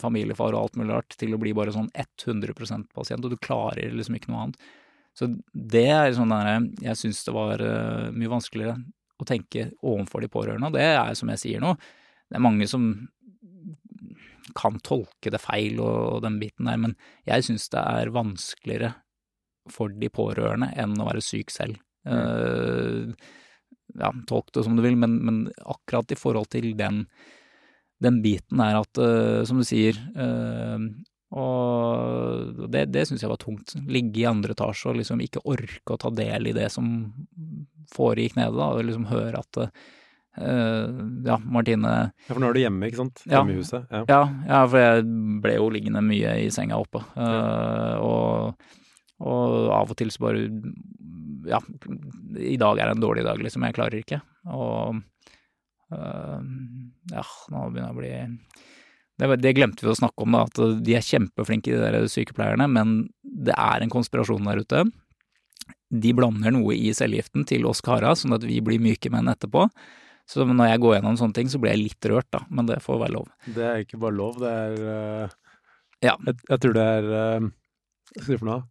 [0.02, 3.92] familiefar og alt mulig rart til å bli bare sånn 100% pasient, og du klarer
[3.96, 4.72] liksom ikke noe annet.
[5.16, 8.78] Så det er sånn der Jeg syns det var eh, mye vanskeligere
[9.22, 10.70] å tenke overfor de pårørende.
[10.70, 11.74] Og det er som jeg sier nå,
[12.28, 12.88] det er mange som
[14.58, 16.96] kan tolke det feil og, den biten der, men
[17.28, 18.92] jeg syns det er vanskeligere
[19.70, 21.78] for de pårørende enn å være syk selv.
[22.08, 23.12] Mm.
[23.12, 23.38] Uh,
[24.00, 27.04] ja, tolk det som du vil, men, men, akkurat i forhold til den,
[28.02, 30.80] den biten er at, uh, som du sier uh,
[31.32, 33.74] Og det, det syns jeg var tungt.
[33.88, 36.92] Ligge i andre etasje og liksom ikke orke å ta del i det som
[37.92, 39.64] foregikk nede, da, og liksom høre at
[40.32, 40.88] Uh,
[41.26, 41.88] ja, Martine
[42.24, 43.20] Ja, For nå er du hjemme, ikke sant?
[43.28, 43.90] Hjemme ja, i huset?
[43.92, 43.98] Ja.
[44.08, 44.20] ja.
[44.48, 45.02] Ja, for jeg
[45.44, 47.02] ble jo liggende mye i senga oppe.
[47.12, 48.70] Uh, og,
[49.20, 50.46] og, av og til så bare
[51.52, 51.60] Ja,
[52.40, 53.66] i dag er det en dårlig dag, liksom.
[53.68, 54.22] Jeg klarer ikke.
[54.48, 55.02] Og
[55.92, 56.40] uh,
[57.12, 58.14] ja, nå begynner jeg å bli
[59.22, 62.66] det, det, glemte vi å snakke om, da, at de er kjempeflinke, de der sykepleierne,
[62.70, 64.84] men det er en konspirasjon der ute.
[65.92, 69.68] De blander noe i cellegiften til oss kara, sånn at vi blir myke menn etterpå.
[70.28, 72.42] Så når jeg går gjennom sånne ting, så blir jeg litt rørt, da.
[72.50, 73.30] Men det får være lov.
[73.52, 75.38] Det er ikke bare lov, det er uh,
[76.02, 76.16] Ja.
[76.26, 77.50] Jeg, jeg, tror det er uh,
[78.14, 78.62] Hva skal for noe?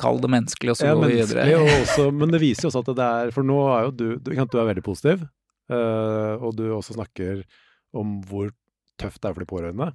[0.00, 1.58] Kall det menneskelig, og så ja, går vi videre.
[1.82, 4.30] også, men det viser jo også at det er For nå er jo du Du,
[4.32, 5.26] du er veldig positiv,
[5.68, 7.42] uh, og du også snakker
[7.92, 8.48] om hvor
[9.02, 9.90] tøft det er for de pårørende.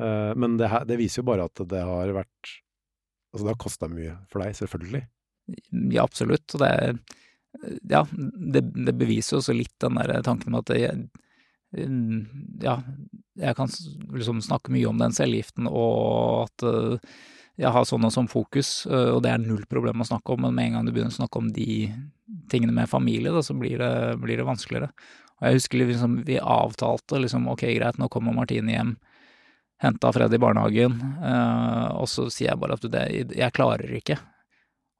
[0.00, 2.58] Uh, men det, her, det, viser jo bare at det har vært
[3.32, 4.98] Altså, det har kosta mye for deg, selvfølgelig.
[5.94, 6.52] Ja, absolutt.
[6.52, 6.72] Og det
[7.88, 8.06] ja,
[8.36, 11.04] det, det, beviser også litt den der tanken med at jeg,
[12.62, 12.78] ja,
[13.40, 13.70] jeg kan
[14.12, 17.12] liksom snakke mye om den cellegiften, og at eh,
[17.60, 20.46] jeg har sånn og sånn fokus, eh, og det er null problem å snakke om,
[20.46, 21.90] men med en gang du begynner å snakke om de
[22.52, 23.92] tingene med familie, da, så blir det,
[24.22, 24.92] blir det vanskeligere.
[25.42, 28.92] Og jeg husker liksom, vi avtalte liksom, ok, greit, nå kommer Martine hjem,
[29.82, 33.02] henta Fred i barnehagen, eh, og så sier jeg bare at det,
[33.34, 34.20] jeg klarer ikke.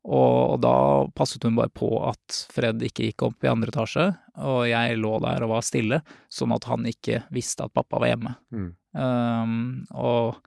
[0.03, 0.75] Og, da
[1.15, 4.09] passet hun bare på at Fred ikke gikk opp i andre etasje,
[4.43, 8.11] og jeg lå der og var stille, sånn at han ikke visste at pappa var
[8.11, 8.35] hjemme.
[8.51, 8.71] Mm.
[8.99, 9.55] Um,
[9.95, 10.43] og,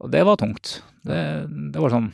[0.00, 0.78] og, det var tungt.
[1.04, 1.20] Det,
[1.74, 2.08] det, var sånn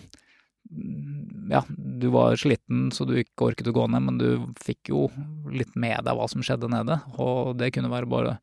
[1.50, 4.28] Ja, du var sliten så du ikke orket å gå ned, men du
[4.64, 5.08] fikk jo
[5.52, 8.36] litt med deg hva som skjedde nede, og det kunne være bare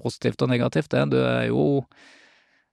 [0.00, 1.04] positivt og negativt, det.
[1.12, 1.66] Du er jo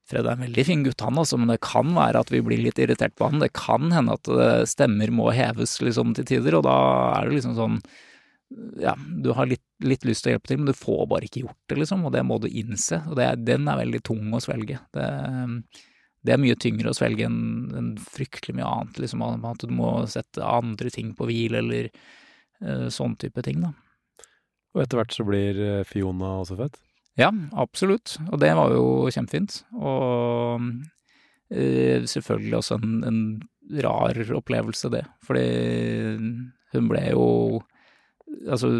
[0.04, 2.60] Fred er en veldig fin gutt, han altså, men det kan være at vi blir
[2.60, 3.39] litt irritert på han.
[3.39, 6.74] Det kan hende at eh, stemmer må heves liksom til tider, og da
[7.14, 7.78] er det liksom sånn
[8.84, 8.93] ja,
[9.24, 11.72] du har litt, litt, lyst til å hjelpe til, men du får bare ikke gjort
[11.72, 12.99] det, liksom, og det må du innse.
[13.10, 14.78] Og det, den er veldig tung å svelge.
[14.93, 15.08] Det,
[16.24, 19.91] det er mye tyngre å svelge enn en fryktelig mye annet, liksom, at du må
[20.11, 21.89] sette andre ting på hvil, eller
[22.63, 23.74] uh, sånn type ting, da.
[24.74, 26.80] Og etter hvert så blir eh, Fiona også født?
[27.19, 27.28] Ja,
[27.61, 28.15] absolutt.
[28.32, 29.59] Og det var jo kjempefint.
[29.78, 30.63] Og
[31.53, 33.19] uh, selvfølgelig også en, en,
[33.84, 35.03] rar opplevelse, det.
[35.28, 35.45] Fordi
[36.74, 37.28] hun ble jo
[38.49, 38.71] Altså,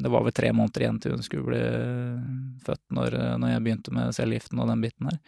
[0.00, 1.58] det var vel tre måneder igjen til hun skulle bli
[2.64, 5.18] født når, når jeg begynte med cellegiften og den biten her.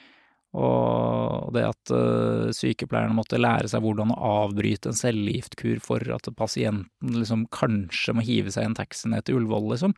[0.57, 6.31] Og det at uh, sykepleierne måtte lære seg hvordan å avbryte en cellegiftkur for at
[6.39, 9.97] pasienten liksom kanskje må hive seg i en taxi ned til Ullevål, liksom.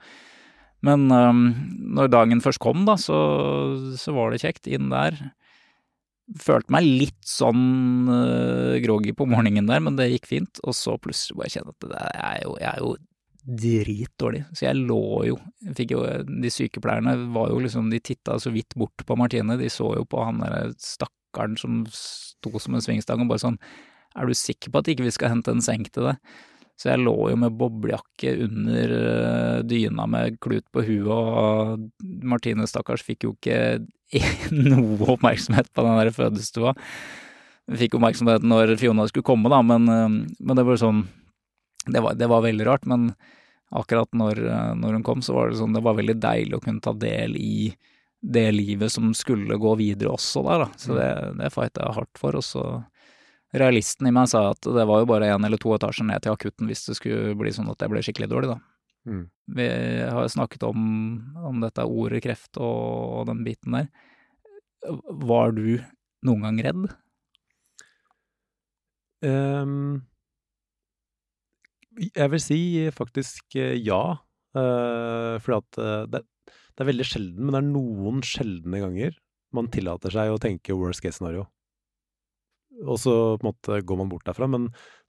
[0.87, 1.43] Men um,
[1.95, 3.19] når dagen først kom, da, så,
[3.99, 5.17] så, var det kjekt inn der.
[6.39, 10.63] Følte meg litt sånn uh, groggy på morgenen der, men det gikk fint.
[10.67, 12.93] Og så plutselig bare kjenne at det er jo, jeg er jo
[13.49, 14.43] dritdårlig.
[14.53, 15.39] Så jeg lå jo,
[15.77, 19.57] fikk jo De sykepleierne var jo liksom De titta så vidt bort på Martine.
[19.61, 23.59] De så jo på han der stakkaren som sto som en svingstang og bare sånn
[24.19, 26.21] Er du sikker på at ikke vi skal hente en seng til deg?
[26.79, 32.69] Så jeg lå jo med boblejakke under eh, dyna med klut på huet, og Martine
[32.71, 33.81] stakkars fikk jo ikke
[34.55, 36.77] noe oppmerksomhet på den der fødestua.
[37.83, 41.03] Fikk oppmerksomhet når Fiona skulle komme, da, men, eh, men det var sånn
[41.93, 43.11] det var, det var, veldig rart, men
[43.71, 44.41] akkurat når,
[44.81, 47.37] når, hun kom, så var det sånn Det var veldig deilig å kunne ta del
[47.37, 47.73] i
[48.21, 50.69] det livet som skulle gå videre også der, da.
[50.81, 50.97] Så mm.
[50.99, 51.11] det,
[51.43, 52.65] det fighta jeg hardt for, og så
[53.57, 56.35] realisten i meg sa at det var jo bare én eller to etasjer ned til
[56.35, 58.59] akutten hvis det skulle bli sånn at jeg ble skikkelig dårlig, da.
[59.09, 59.25] Mm.
[59.57, 59.69] Vi
[60.11, 60.81] har jo snakket om,
[61.49, 63.89] om dette ordet kreft og, og den biten der.
[65.09, 65.79] Var du
[66.27, 66.91] noen gang redd?
[69.25, 70.08] Um,
[72.07, 72.61] jeg vil si
[72.95, 74.19] faktisk eh, ja.
[74.57, 79.19] Uh, fordi at uh, det, det, er veldig sjelden, men det er noen sjeldne ganger
[79.55, 81.45] man tillater seg å tenke worst case scenario
[82.87, 84.49] og så på en måte går man bort derfra.
[84.51, 84.69] Men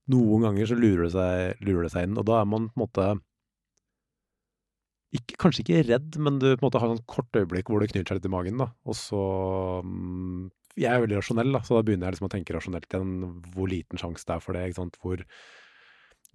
[0.09, 2.79] noen ganger så lurer det seg, lurer det seg inn, og da er man på
[2.79, 3.09] en måte
[5.09, 7.81] ikke, Kanskje ikke redd, men du på en måte har et sånn kort øyeblikk hvor
[7.81, 8.59] det knyter seg litt i magen.
[8.61, 9.21] da, og så
[9.81, 10.43] mm,
[10.77, 13.15] Jeg er veldig rasjonell, da, så da begynner jeg liksom å tenke rasjonelt igjen
[13.55, 14.67] hvor liten sjanse det er for det.
[14.69, 15.23] ikke sant, hvor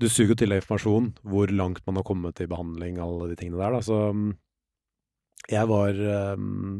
[0.02, 3.38] du suger jo til deg informasjon, hvor langt man har kommet i behandling, alle de
[3.38, 3.82] tingene der, da.
[3.84, 4.32] Så mm,
[5.52, 5.98] jeg var
[6.40, 6.78] mm,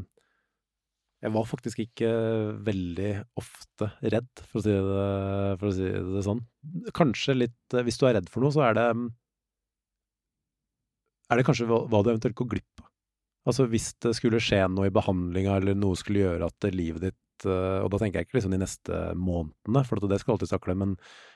[1.25, 2.09] Jeg var faktisk ikke
[2.65, 3.11] veldig
[3.41, 5.05] ofte redd, for å si det,
[5.69, 6.43] å si det sånn.
[6.97, 9.07] Kanskje litt Hvis du er redd for noe, så er det mm,
[11.31, 12.91] Er det kanskje hva du eventuelt går glipp av.
[13.45, 17.47] Altså hvis det skulle skje noe i behandlinga, eller noe skulle gjøre at livet ditt
[17.47, 20.77] eh, Og da tenker jeg ikke liksom de neste månedene, for det skal alltid takle,
[20.81, 20.95] men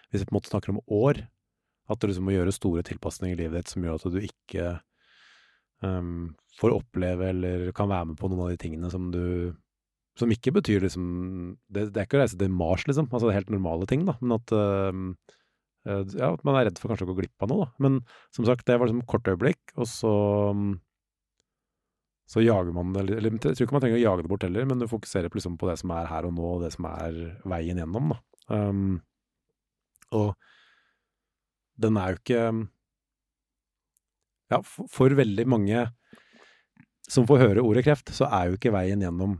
[0.08, 1.20] hvis vi på en måte snakker om år,
[1.88, 4.66] at du liksom må gjøre store tilpasninger i livet ditt som gjør at du ikke
[5.84, 9.54] um, får oppleve eller kan være med på noen av de tingene som du
[10.18, 11.04] Som ikke betyr liksom
[11.70, 13.06] Det, det er ikke å reise til Mars, liksom.
[13.12, 14.16] Altså det er helt normale ting, da.
[14.20, 15.12] Men at um,
[15.88, 17.84] ja, at man er redd for kanskje å gå glipp av noe, da.
[17.86, 18.00] Men
[18.34, 20.12] som sagt, det var liksom kort øyeblikk, og så
[22.28, 24.66] så jager man det Eller jeg tror ikke man trenger å jage det bort heller,
[24.68, 27.16] men du fokuserer liksom på det som er her og nå, og det som er
[27.48, 28.18] veien gjennom, da.
[28.52, 28.98] Um,
[30.12, 30.34] og
[31.78, 32.42] den er jo ikke
[34.48, 35.84] Ja, for, veldig mange
[37.08, 39.38] som får høre ordet kreft, så er jo ikke veien gjennom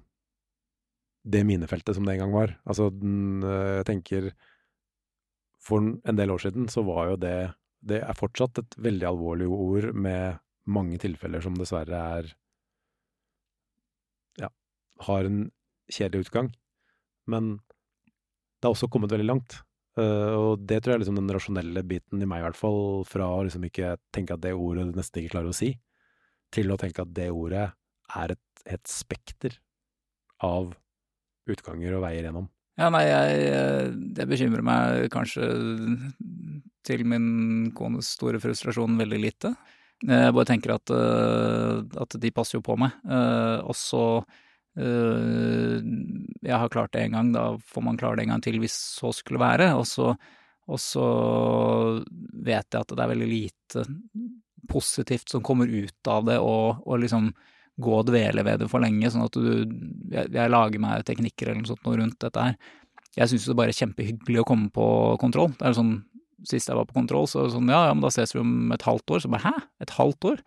[1.28, 2.54] det minefeltet som det en gang var.
[2.68, 4.30] Altså, den, jeg tenker
[5.60, 7.52] For en del år siden så var jo det
[7.84, 12.32] Det er fortsatt et veldig alvorlig ord med mange tilfeller som dessverre er
[14.40, 14.48] Ja,
[15.08, 15.50] har en
[15.88, 16.52] kjedelig utgang.
[17.26, 17.58] Men
[18.58, 19.60] det har også kommet veldig langt.
[19.98, 22.82] Uh, og det tror jeg er liksom den rasjonelle biten i meg, i hvert fall,
[23.08, 25.72] fra å liksom ikke tenke at det ordet du nesten ikke klarer å si,
[26.54, 27.66] til å tenke at det ordet
[28.18, 29.58] er et, et spekter
[30.46, 30.70] av
[31.50, 32.46] utganger og veier gjennom.
[32.78, 35.48] Ja, nei, jeg, det bekymrer meg kanskje
[36.86, 39.50] til min kones store frustrasjon veldig lite.
[40.06, 42.94] Jeg bare tenker at, at de passer jo på meg.
[43.66, 44.47] Og så Eh,
[44.78, 48.76] jeg har klart det en gang, da får man klare det en gang til hvis
[49.00, 49.72] så skulle være.
[49.78, 50.12] Og så,
[50.68, 51.06] og så
[52.32, 53.84] vet jeg at det er veldig lite
[54.68, 57.30] positivt som kommer ut av det, og, og liksom
[57.78, 59.48] gå og dvele ved det for lenge, sånn at du
[60.10, 62.56] Jeg, jeg lager meg teknikker eller noe sånt noe rundt dette her.
[63.18, 64.86] Jeg syns det bare kjempehyggelig å komme på
[65.22, 65.52] kontroll.
[65.58, 65.98] Det er sånn
[66.46, 68.84] Sist jeg var på kontroll, så sånn ja, ja, men da ses vi om et
[68.86, 69.22] halvt år.
[69.24, 70.42] Så bare hæ, et halvt år?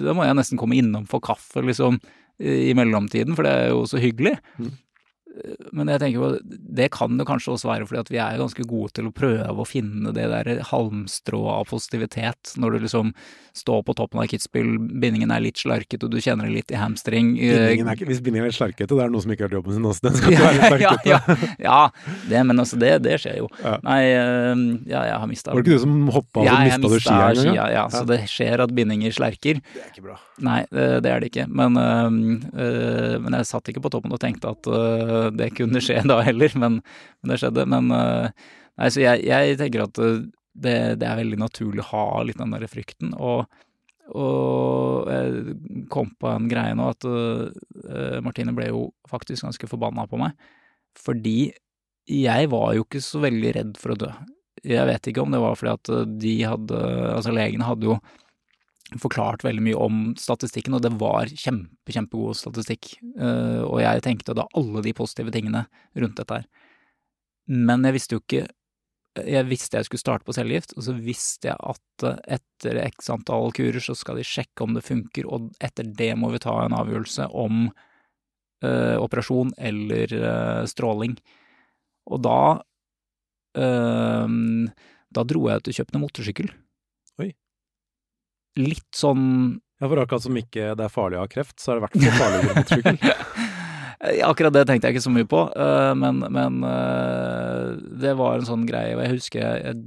[0.00, 1.98] Da må jeg nesten komme innom for kaffe, liksom
[2.40, 4.36] i mellomtiden, for det er jo så hyggelig.
[4.58, 4.72] Mm.
[5.74, 8.66] Men jeg tenker på, det kan det kanskje også være fordi at vi er ganske
[8.70, 13.10] gode til å prøve å finne det der halmstrået av positivitet når du liksom
[13.54, 16.78] står på toppen av Kitzbühel, bindingen er litt slarket og du kjenner det litt i
[16.78, 17.34] hamstring.
[17.38, 19.76] Bindingen er hvis bindingen er litt slarkete, det er noe som ikke har gjort jobben
[19.76, 20.06] sin også.
[20.06, 21.12] Den skal ikke være litt slarkete.
[21.12, 23.50] ja, ja, ja, det, men altså det, det skjer jo.
[23.62, 23.76] Ja.
[23.86, 26.82] Nei, eh, ja, jeg har mista Var det ikke du som hoppa og ja, mista
[26.82, 27.58] du skia en gang?
[27.58, 29.62] Ja, ja, så det skjer at bindinger slerker.
[29.74, 30.18] Det er ikke bra.
[30.44, 31.46] Nei, det er det ikke.
[31.46, 36.00] Men, øh, men jeg satt ikke på toppen og tenkte at øh, det kunne skje
[36.10, 36.80] da heller, men,
[37.22, 37.66] men det skjedde.
[37.70, 38.30] Men øh,
[38.80, 42.54] nei, så jeg, jeg tenker at det, det, er veldig naturlig å ha litt den
[42.54, 43.14] der frykten.
[43.16, 43.46] Og,
[44.14, 45.56] og jeg
[45.92, 50.36] kom på en greie nå at uh, Martine ble jo faktisk ganske forbanna på meg.
[51.00, 51.50] Fordi
[52.10, 54.10] jeg var jo ikke så veldig redd for å dø.
[54.64, 55.88] Jeg vet ikke om det var fordi at
[56.22, 56.76] de hadde
[57.10, 57.96] Altså legene hadde jo
[59.00, 62.92] forklart veldig mye om statistikken, og det var kjempe, kjempegod statistikk.
[63.16, 65.64] Uh, og jeg tenkte da alle de positive tingene
[65.96, 66.44] rundt dette her.
[67.48, 68.44] Men jeg visste jo ikke
[69.14, 73.10] jeg visste jeg skulle starte på cellegift, og så visste jeg at eh, etter x
[73.14, 76.56] antall kurer så skal de sjekke om det funker, og etter det må vi ta
[76.64, 81.14] en avgjørelse om øh, operasjon eller øh, stråling.
[82.10, 82.40] Og da
[83.62, 84.28] øh,
[85.14, 86.48] Da dro jeg ut og kjøpte motorsykkel.
[88.60, 89.24] Litt sånn
[89.80, 91.84] Ja, for akkurat som ikke det er farlig å ha kreft, så er det i
[91.84, 92.98] hvert fall farlig å ha sykkel.
[94.28, 97.70] Akkurat det tenkte jeg ikke så mye på, eh, men, men eh,
[98.02, 98.94] det var en sånn greie.
[98.94, 99.80] Jeg husker jeg,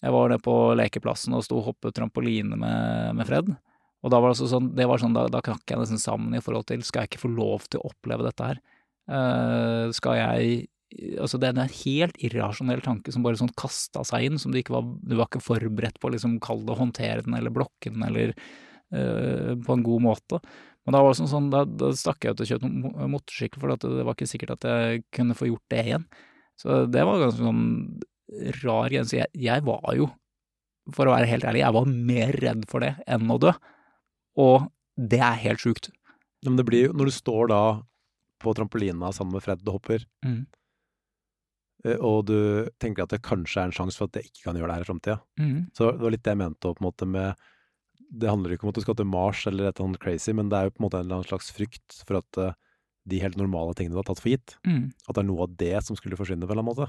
[0.00, 3.52] jeg var nede på lekeplassen og sto og hoppet trampoline med, med Fred.
[4.04, 6.42] Og da var det, sånn, det var sånn, da, da knakk jeg nesten sammen i
[6.44, 8.60] forhold til skal jeg ikke få lov til å oppleve dette her?
[9.04, 10.66] Uh, skal jeg
[11.18, 14.60] Altså, det er en helt irrasjonell tanke som bare sånn kasta seg inn, som du
[14.60, 17.54] ikke var Du var ikke forberedt på å liksom kalle det å håndtere den eller
[17.54, 20.40] blokke den eller øh, på en god måte.
[20.84, 22.70] Men da var det sånn, sånn da, da stakk jeg ut og kjøpte
[23.14, 26.04] motorsykkel, for det var ikke sikkert at jeg kunne få gjort det igjen.
[26.60, 27.64] Så det var ganske sånn
[28.60, 29.16] rar grense.
[29.16, 30.10] Jeg, jeg var jo,
[30.92, 33.54] for å være helt ærlig, jeg var mer redd for det enn å dø.
[34.44, 35.90] Og det er helt sjukt.
[36.44, 37.62] Men det blir jo, når du står da
[38.44, 40.42] på trampolina sammen med Fred og hopper, mm.
[41.84, 42.38] Eh, og du
[42.82, 44.86] tenker at det kanskje er en sjanse for at jeg ikke kan gjøre det her
[44.86, 45.58] i framtida, mm.
[45.76, 47.44] så det var litt det jeg mente på en måte med
[48.14, 50.50] det handler ikke om at du skal til Mars eller et eller annet crazy, men
[50.50, 52.52] det er jo på en måte en eller annen slags frykt for at uh,
[53.10, 54.84] de helt normale tingene du har tatt for gitt, mm.
[55.08, 56.86] at det er noe av det som skulle forsvinne på en eller annen måte.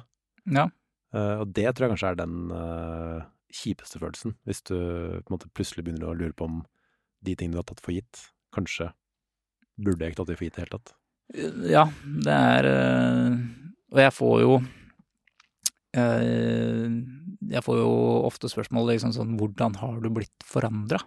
[0.53, 0.67] Ja.
[1.15, 2.37] Uh, og det tror jeg kanskje er den
[3.55, 6.61] kjipeste følelsen, hvis du på en måte plutselig begynner å lure på om
[7.25, 8.91] de tingene du har tatt for gitt, kanskje
[9.81, 10.95] burde jeg ikke tatt de for gitt i det hele tatt.
[11.71, 11.87] Ja,
[12.27, 12.67] det er
[13.89, 14.57] Og jeg får jo
[15.95, 17.89] Jeg får jo
[18.27, 20.99] ofte spørsmål liksom sånn Hvordan har du blitt forandra?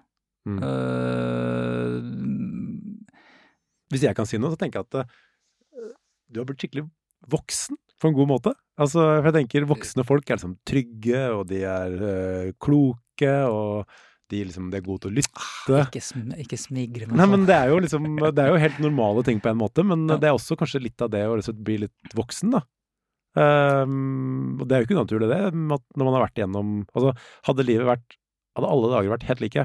[0.49, 0.59] Mm.
[0.64, 1.99] Uh,
[3.93, 5.07] Hvis jeg kan si noe, så tenker jeg at uh,
[6.28, 6.86] du har blitt skikkelig
[7.28, 8.53] voksen på en god måte.
[8.78, 13.89] Altså, for jeg tenker voksne folk er liksom trygge, og de er uh, kloke, og
[14.28, 15.78] de, liksom, de, er gode til å lytte.
[15.89, 18.80] Ikke, sm ikke smigre meg Nei, men det er jo liksom Det er jo helt
[18.84, 20.18] normale ting på en måte, men ja.
[20.20, 22.61] det er også kanskje litt av det å liksom bli litt voksen, da.
[23.37, 27.12] Um, og det er jo ikke unaturlig, det, når man har vært igjennom Altså,
[27.47, 28.16] hadde livet vært
[28.57, 29.64] Hadde alle dager vært helt like,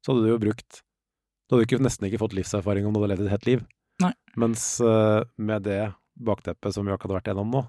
[0.00, 3.10] så hadde du jo brukt Du hadde jo nesten ikke fått livserfaring om du hadde
[3.12, 3.64] levd et helt liv.
[4.04, 4.12] Nei.
[4.38, 5.80] Mens uh, med det
[6.16, 7.62] bakteppet som vi akkurat hadde vært igjennom nå,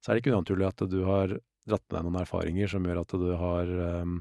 [0.00, 1.34] så er det ikke unaturlig at du har
[1.70, 4.20] dratt med deg noen erfaringer som gjør at du har um,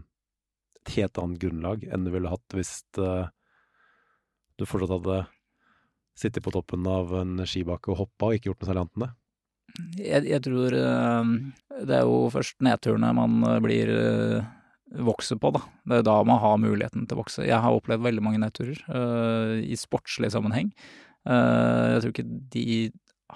[0.79, 3.29] et helt annet grunnlag enn du ville hatt hvis uh,
[4.59, 5.21] du fortsatt hadde
[6.19, 9.05] sittet på toppen av en skibakke og hoppa og ikke gjort noe særlig annet enn
[9.05, 9.11] det.
[9.99, 11.33] Jeg, jeg, tror uh,
[11.85, 14.47] det er jo først nedturene man blir uh,
[15.05, 15.61] vokser på, da.
[15.85, 17.45] Det er da man har muligheten til å vokse.
[17.47, 18.79] Jeg har opplevd veldig mange nedturer
[19.61, 20.71] i sportslig sammenheng.
[21.29, 22.63] jeg tror ikke de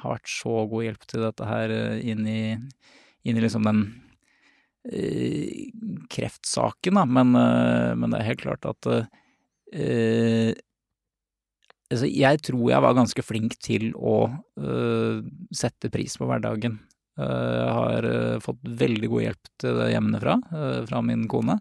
[0.01, 2.55] har vært så god hjelp til dette her inn i,
[3.21, 3.83] inn i liksom den
[6.09, 8.89] kreftsaken, da, men, men, det er helt klart at
[9.73, 10.53] eh,
[11.93, 15.21] altså Jeg tror jeg var ganske flink til å uh,
[15.53, 16.79] sette pris på hverdagen.
[17.19, 20.37] Uh, har uh, fått veldig god hjelp til det hjemmefra,
[20.89, 21.59] fra min kone.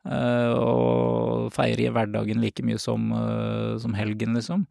[0.00, 3.10] og feirer hverdagen like mye som,
[3.76, 4.62] som helgen, liksom.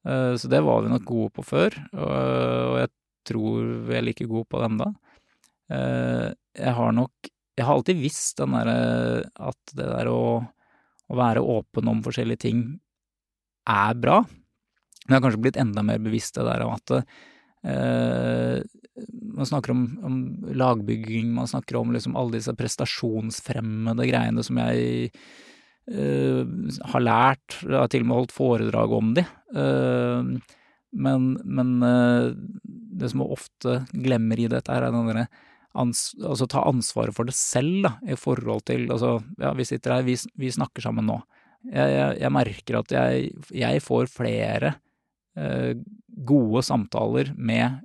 [0.00, 2.88] så det var vi nok gode på før, og jeg
[3.28, 4.86] tror vi er like gode på det enda.
[6.56, 7.12] jeg har nok
[7.58, 10.40] Jeg har alltid visst den derre at det der å,
[11.12, 12.64] å være åpen om forskjellige ting
[13.68, 14.22] er bra.
[15.10, 16.92] Men jeg har kanskje blitt enda mer bevisst det der om at
[17.66, 18.60] eh,
[19.34, 20.20] man snakker om, om,
[20.54, 25.10] lagbygging, man snakker om liksom alle disse prestasjonsfremmede greiene som jeg
[25.90, 26.40] eh,
[26.94, 27.58] har lært.
[27.64, 29.26] Jeg har til og med holdt foredrag om de.
[29.50, 30.32] Eh,
[30.90, 32.30] men, men eh,
[33.02, 35.26] det som man ofte glemmer i dette er den derre
[35.78, 39.98] ans, altså ta ansvaret for det selv, da, i forhold til Altså, ja, vi sitter
[39.98, 41.20] her, vi, vi snakker sammen nå.
[41.66, 44.78] Jeg, jeg, jeg merker at jeg, jeg får flere
[46.26, 47.78] gode samtaler med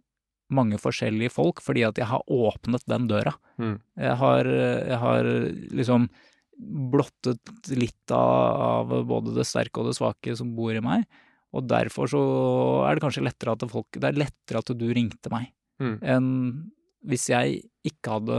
[0.53, 3.35] mange forskjellige folk fordi at jeg har åpnet den døra.
[3.61, 3.75] Mm.
[4.01, 5.29] Jeg, har, jeg har
[5.77, 6.07] liksom
[6.91, 11.05] blottet litt av, av både det sterke og det svake som bor i meg.
[11.55, 12.23] Og derfor så
[12.87, 15.95] er det kanskje lettere at folk Det er lettere at du ringte meg mm.
[16.03, 16.27] enn
[17.05, 18.37] hvis jeg ikke hadde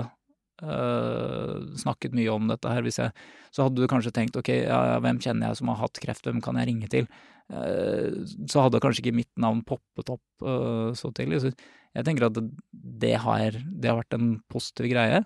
[0.66, 2.82] øh, snakket mye om dette her.
[2.82, 3.12] Hvis jeg,
[3.54, 6.42] så hadde du kanskje tenkt ok, ja, hvem kjenner jeg som har hatt kreft, hvem
[6.42, 7.06] kan jeg ringe til?
[7.52, 11.42] Uh, så hadde kanskje ikke mitt navn poppet opp uh, så tidlig.
[11.44, 11.52] Så
[11.96, 15.22] jeg tenker at det, det, har, det, har, vært en positiv greie.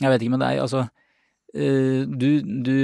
[0.00, 0.88] Jeg vet ikke med deg, altså
[1.54, 2.78] du, du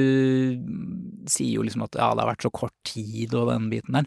[1.26, 4.06] sier jo liksom at ja, det har vært så kort tid og den biten der.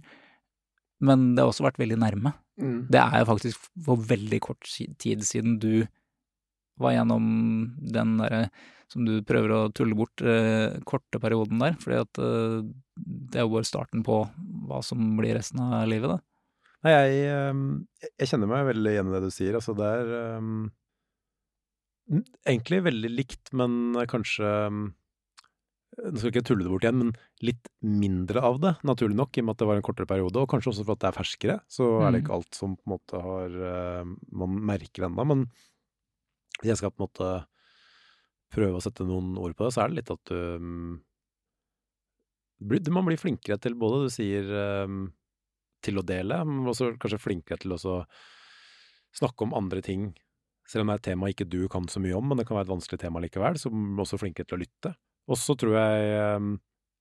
[1.04, 2.32] Men det har også vært veldig nærme.
[2.62, 2.86] Mm.
[2.88, 4.70] Det er jo faktisk for veldig kort
[5.04, 5.84] tid siden du
[6.82, 7.26] var gjennom
[7.93, 8.47] den derre
[8.93, 11.76] som du prøver å tulle bort, eh, korte perioden der.
[11.82, 12.59] fordi at eh,
[12.97, 14.21] det er jo bare starten på
[14.69, 16.19] hva som blir resten av livet, da.
[16.84, 19.55] Nei, jeg, jeg kjenner meg veldig igjen i det du sier.
[19.55, 20.65] Altså, det er um,
[22.43, 24.49] egentlig veldig likt, men kanskje
[25.93, 27.09] Nå skal jeg ikke tulle det bort igjen, men
[27.45, 30.41] litt mindre av det, naturlig nok, i og med at det var en kortere periode.
[30.41, 32.88] Og kanskje også for at det er ferskere, så er det ikke alt som på
[32.88, 33.57] en måte har
[34.41, 35.28] Man merker ennå.
[35.30, 35.45] Men
[36.64, 37.32] hvis jeg skal på en måte
[38.53, 40.39] prøve å sette noen ord på det, så er det litt at du
[42.64, 44.47] Man blir flinkere til både, du sier,
[45.84, 47.80] til å dele, men også kanskje flinkere til å
[49.14, 50.05] snakke om andre ting.
[50.64, 52.55] Selv om det er et tema ikke du kan så mye om, men det kan
[52.55, 54.93] være et vanskelig tema likevel, så er også flinkere til å lytte.
[55.28, 56.39] Og så tror jeg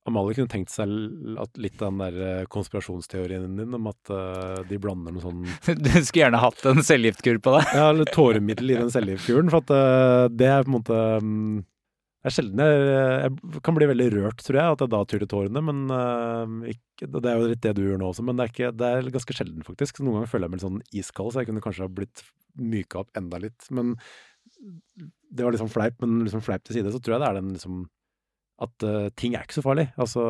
[0.08, 0.90] Amalie kunne tenkt seg
[1.38, 5.44] at litt den der eh, konspirasjonsteorien din om at uh, de blander noe sånn
[5.78, 7.68] Du skulle gjerne hatt en cellegiftkur på deg?
[7.78, 9.52] ja, eller tåremiddel i den cellegiftkuren.
[9.52, 11.62] For at uh, det er på en måte um,
[12.18, 15.22] Det er sjelden jeg, jeg, kan bli veldig rørt, tror jeg, at jeg da tyr
[15.22, 15.64] til tårene.
[15.70, 15.86] Men
[16.74, 18.90] ikke, det er jo litt det du gjør nå også, men det er, ikke, det
[18.90, 19.98] er ganske sjelden, faktisk.
[19.98, 22.26] Så noen ganger føler jeg meg litt sånn iskald, så jeg kunne kanskje ha blitt
[22.58, 23.70] myka opp enda litt.
[23.74, 23.96] Men
[25.30, 27.54] det var liksom fleip, men liksom fleip til side, så tror jeg det er den
[27.54, 27.82] liksom
[28.62, 29.88] at uh, ting er ikke så farlig.
[30.00, 30.22] Altså,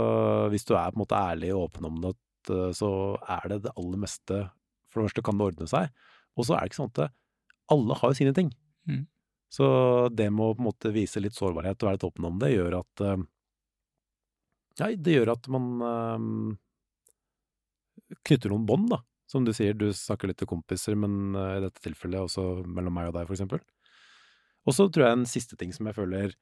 [0.53, 2.15] hvis du er på en måte ærlig og åpen om det,
[2.51, 4.45] uh, så er det det aller meste
[4.89, 5.93] For det første kan det ordne seg,
[6.37, 7.13] og så er det ikke sånn at
[7.73, 8.51] alle har jo sine ting.
[8.89, 9.05] Mm.
[9.53, 9.67] Så
[10.17, 12.55] det med å på en måte vise litt sårbarhet og være litt åpen om det,
[12.55, 13.17] gjør at uh,
[14.81, 16.23] Ja, det gjør at man eh,
[18.25, 19.03] knytter noen bånd, da.
[19.29, 22.97] Som du sier, du snakker litt til kompiser, men eh, i dette tilfellet også mellom
[22.97, 23.61] meg og deg, for eksempel.
[24.65, 26.41] Og så tror jeg en siste ting som jeg føler eh,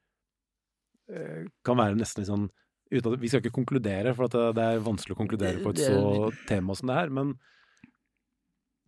[1.65, 2.49] kan være nesten litt sånn
[2.91, 6.31] at, Vi skal ikke konkludere, for at det, er vanskelig å konkludere på et så
[6.49, 7.33] tema som det her, men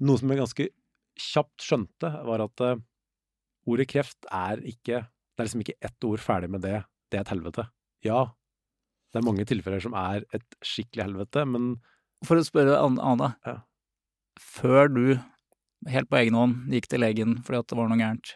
[0.04, 0.68] noe som jeg ganske
[1.24, 2.82] kjapt skjønte, var at eh,
[3.70, 6.84] ordet kreft er ikke Det er liksom ikke ett ord ferdig med det.
[7.10, 7.64] Det er et helvete.
[8.06, 8.20] Ja,
[9.14, 11.76] det er mange tilfeller som er et skikkelig helvete, men
[12.26, 13.34] For å spørre An- Anna.
[13.46, 13.56] Ja.
[14.40, 15.20] Før du,
[15.90, 18.36] helt på egen hånd, gikk til legen fordi at det var noe gærent,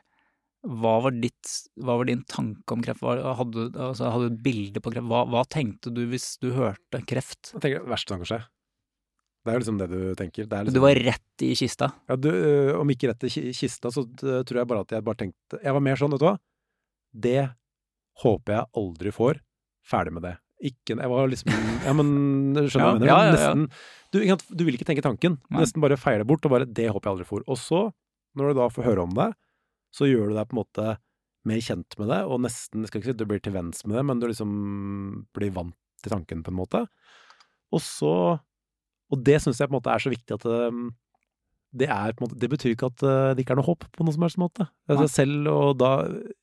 [0.68, 3.04] hva var, ditt, hva var din tanke om kreft?
[3.06, 5.08] Hva, hadde, altså, hadde du et bilde på kreft?
[5.08, 7.54] Hva, hva tenkte du hvis du hørte kreft?
[7.54, 8.40] jeg tenker verste som kan skje.
[9.48, 10.48] Det er jo liksom det du tenker.
[10.50, 11.88] Det er liksom, Du var rett i kista.
[12.10, 15.22] Ja, du, øh, om ikke rett i kista, så tror jeg bare at jeg bare
[15.22, 16.36] tenkte Jeg var mer sånn, vet du hva.
[17.28, 17.40] Det
[18.26, 19.40] håper jeg aldri får.
[19.88, 20.36] Ferdig med det.
[20.68, 21.54] Ikke Jeg var liksom
[21.86, 22.10] Ja, men
[22.58, 23.08] du skjønner hva jeg mener?
[23.08, 23.56] Ja, ja, ja, ja.
[23.56, 23.70] Nesten
[24.12, 25.40] du, du vil ikke tenke tanken.
[25.54, 27.44] Nesten bare feie det bort, og bare Det håper jeg aldri får.
[27.48, 27.82] Og så,
[28.36, 29.32] når du da får høre om det,
[29.98, 30.88] så gjør du deg på en måte
[31.48, 34.04] mer kjent med det, og nesten Skal ikke si du blir til venns med det,
[34.06, 34.52] men du liksom
[35.36, 36.84] blir vant til tanken, på en måte.
[37.74, 38.14] Og så
[39.08, 40.64] Og det syns jeg på en måte er så viktig at det,
[41.80, 43.86] det er på en måte Det betyr ikke at eh, det ikke er noe håp
[43.96, 44.68] på noen som helst måte.
[44.88, 45.92] Altså, selv og da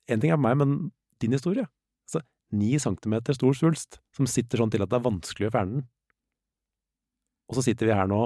[0.09, 0.77] En ting er meg, men
[1.21, 1.67] din historie.
[2.05, 5.79] Altså, ni centimeter stor svulst som sitter sånn til at det er vanskelig å fjerne
[5.79, 5.87] den.
[7.45, 8.23] Og så sitter vi her nå,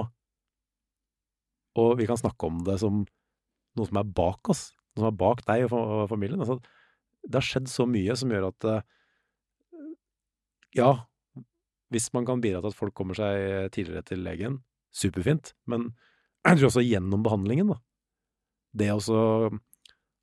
[1.80, 3.02] og vi kan snakke om det som
[3.76, 4.70] noe som er bak oss.
[5.00, 6.42] Som er bak deg og familien.
[6.42, 6.58] Altså,
[7.26, 8.82] det har skjedd så mye som gjør at eh,
[10.78, 10.90] Ja,
[11.90, 14.60] hvis man kan bidra til at folk kommer seg tidligere til legen,
[14.94, 15.54] superfint.
[15.70, 15.90] Men
[16.46, 17.80] jeg tror også gjennom behandlingen, da.
[18.70, 19.22] Det å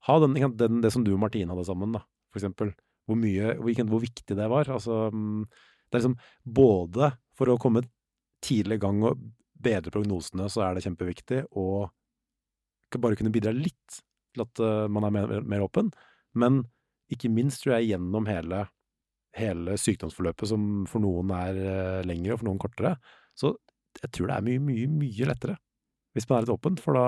[0.07, 2.71] ha den, den, det som du og Martine hadde sammen, da, for eksempel.
[3.07, 4.69] Hvor mye, hvor viktig det var.
[4.71, 5.43] Altså, mm,
[5.87, 7.83] det er liksom både for å komme
[8.43, 9.19] tidlig i gang og
[9.57, 11.89] bedre prognosene, så er det kjempeviktig, og
[13.01, 13.99] bare kunne bidra litt
[14.37, 15.91] til at eh, man er mer, mer åpen,
[16.37, 16.63] men
[17.13, 18.65] ikke minst tror jeg gjennom hele,
[19.37, 22.97] hele sykdomsforløpet, som for noen er eh, lengre og for noen kortere,
[23.37, 23.53] så
[24.01, 25.57] jeg tror det er mye, mye, mye lettere
[26.17, 27.07] hvis man er litt åpent, for da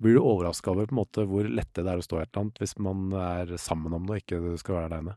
[0.00, 2.30] blir du overraska over på en måte hvor lette det er å stå i et
[2.30, 5.16] eller annet hvis man er sammen om det og ikke skal være aleine.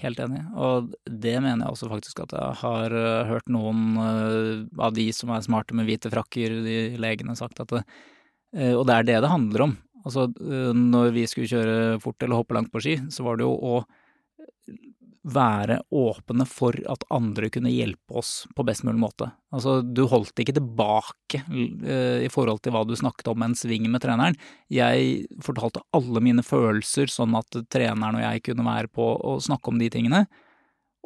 [0.00, 4.92] Helt enig, og det mener jeg også faktisk at jeg har øh, hørt noen av
[4.94, 7.82] de som er smarte med hvite frakker, de legene, sagt at det,
[8.76, 9.74] Og det er det det handler om.
[10.04, 13.48] Altså, øh, når vi skulle kjøre fort eller hoppe langt på ski, så var det
[13.48, 13.80] jo å
[15.20, 19.28] være åpne for at andre kunne hjelpe oss på best mulig måte.
[19.52, 23.84] Altså, du holdt ikke tilbake øh, i forhold til hva du snakket om en sving
[23.92, 24.38] med treneren.
[24.72, 29.72] Jeg fortalte alle mine følelser sånn at treneren og jeg kunne være på og snakke
[29.72, 30.24] om de tingene.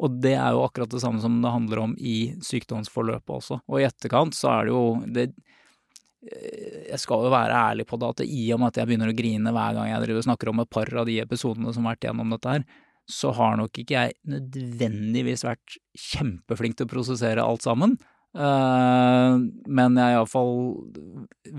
[0.02, 3.60] Og det er jo akkurat det samme som det handler om i sykdomsforløpet også.
[3.66, 5.52] Og i etterkant så er det jo det, eh,
[6.24, 9.16] Jeg skal jo være ærlig på det at i og med at jeg begynner å
[9.16, 11.96] grine hver gang jeg driver og snakker om et par av de episodene som har
[11.96, 12.66] vært gjennom dette her,
[13.10, 17.98] så har nok ikke jeg nødvendigvis vært kjempeflink til å prosessere alt sammen.
[18.34, 19.34] Eh,
[19.68, 20.54] men jeg er iallfall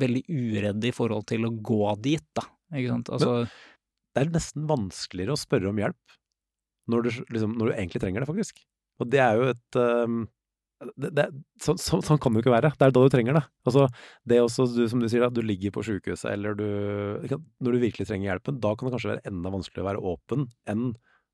[0.03, 2.47] veldig uredd i forhold til å gå dit, da.
[2.76, 3.11] Ikke sant.
[3.13, 3.36] Altså,
[4.16, 6.18] Det er nesten vanskeligere å spørre om hjelp
[6.91, 8.66] når du, liksom, når du egentlig trenger det, faktisk.
[9.01, 10.20] Og det er jo et um,
[10.84, 11.26] det, det,
[11.61, 12.73] så, så, Sånn kan det jo ikke være.
[12.76, 13.43] Det er da du trenger det.
[13.67, 13.86] Altså,
[14.28, 16.67] det også, du, som du sier, at du ligger på sjukehuset, eller du
[17.32, 20.47] Når du virkelig trenger hjelpen, da kan det kanskje være enda vanskeligere å være åpen
[20.71, 20.86] enn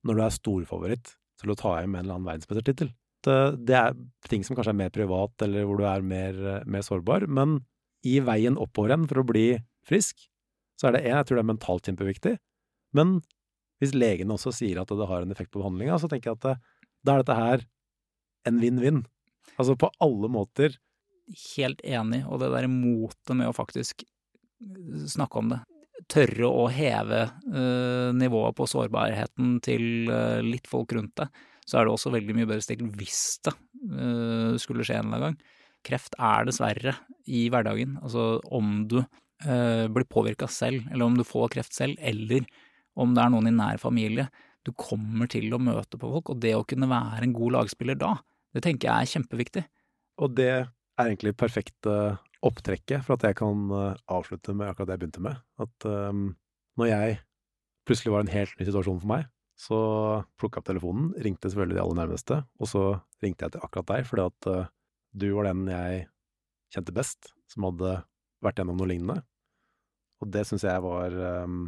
[0.07, 2.93] når du er storfavoritt til å ta hjem en eller annen verdensmestertittel.
[3.25, 3.37] Det,
[3.69, 3.97] det er
[4.29, 7.59] ting som kanskje er mer privat, eller hvor du er mer, mer sårbar, men
[8.07, 9.45] i veien oppover igjen for å bli
[9.85, 10.25] frisk,
[10.77, 12.33] så er det én, jeg tror det er mentalt kjempeviktig,
[12.97, 13.19] men
[13.81, 16.47] hvis legene også sier at det har en effekt på behandlinga, så tenker jeg at
[16.47, 16.55] det,
[17.05, 17.63] da er dette her
[18.49, 19.03] en vinn-vinn.
[19.57, 20.77] Altså på alle måter.
[21.55, 24.03] helt enig, og det der motet med å faktisk
[25.07, 25.61] snakke om det.
[26.11, 31.41] Tørre å heve uh, nivået på sårbarheten til uh, litt folk rundt deg.
[31.63, 35.17] Så er det også veldig mye bedre stilt hvis det uh, skulle skje en eller
[35.17, 35.57] annen gang.
[35.87, 36.95] Kreft er dessverre
[37.29, 37.97] i hverdagen.
[38.03, 39.01] Altså om du
[39.41, 42.43] blir påvirka selv, eller om du får kreft selv, eller
[42.93, 44.27] om det er noen i nær familie.
[44.61, 47.97] Du kommer til å møte på folk, og det å kunne være en god lagspiller
[47.97, 48.11] da,
[48.55, 49.63] det tenker jeg er kjempeviktig.
[50.21, 51.87] Og det er egentlig perfekt
[52.45, 55.41] opptrekket for at jeg kan eh, avslutte med akkurat det jeg begynte med.
[55.61, 56.31] At um,
[56.79, 57.19] når jeg
[57.87, 59.27] plutselig var en helt ny situasjon for meg,
[59.61, 59.79] så
[60.41, 62.85] plukka jeg opp telefonen, ringte selvfølgelig de aller nærmeste, og så
[63.21, 64.71] ringte jeg til akkurat deg, fordi at uh,
[65.13, 66.07] du var den jeg
[66.73, 67.99] kjente best, som hadde
[68.41, 69.21] vært gjennom noe lignende.
[70.21, 71.13] Og det syns jeg var
[71.45, 71.63] um,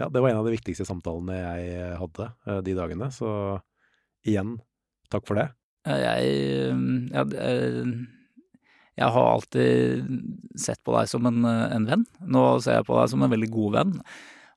[0.00, 3.28] Ja, det var en av de viktigste samtalene jeg hadde uh, de dagene, så
[4.24, 4.56] igjen,
[5.14, 5.48] takk for det.
[5.84, 6.28] Jeg,
[7.12, 7.96] jeg,
[8.94, 10.06] jeg har alltid
[10.60, 12.04] sett på deg som en, en, venn.
[12.22, 13.94] Nå ser jeg på deg som en veldig god venn.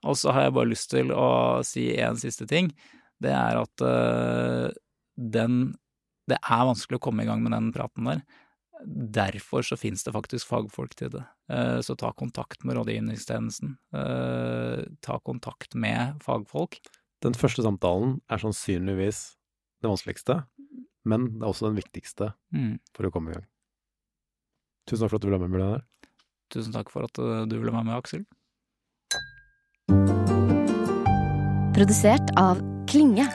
[0.07, 1.29] Og så har jeg bare lyst til å
[1.67, 2.69] si en siste ting.
[3.23, 4.69] Det er at uh,
[5.17, 5.73] den
[6.29, 8.21] Det er vanskelig å komme i gang med den praten der.
[8.85, 11.23] Derfor så finnes det faktisk fagfolk til det.
[11.81, 13.77] Så ta kontakt med rådgivningstjenesten.
[15.01, 16.75] Ta kontakt med fagfolk.
[17.23, 19.36] Den første samtalen er sannsynligvis
[19.81, 20.41] det vanskeligste,
[21.07, 22.73] men det er også den viktigste mm.
[22.97, 23.45] for å komme i gang.
[24.87, 25.85] Tusen takk for at du ville være med, Bjørnar.
[26.53, 28.23] Tusen takk for at du ville være med, Aksel.
[31.75, 33.27] Produsert av Klinge.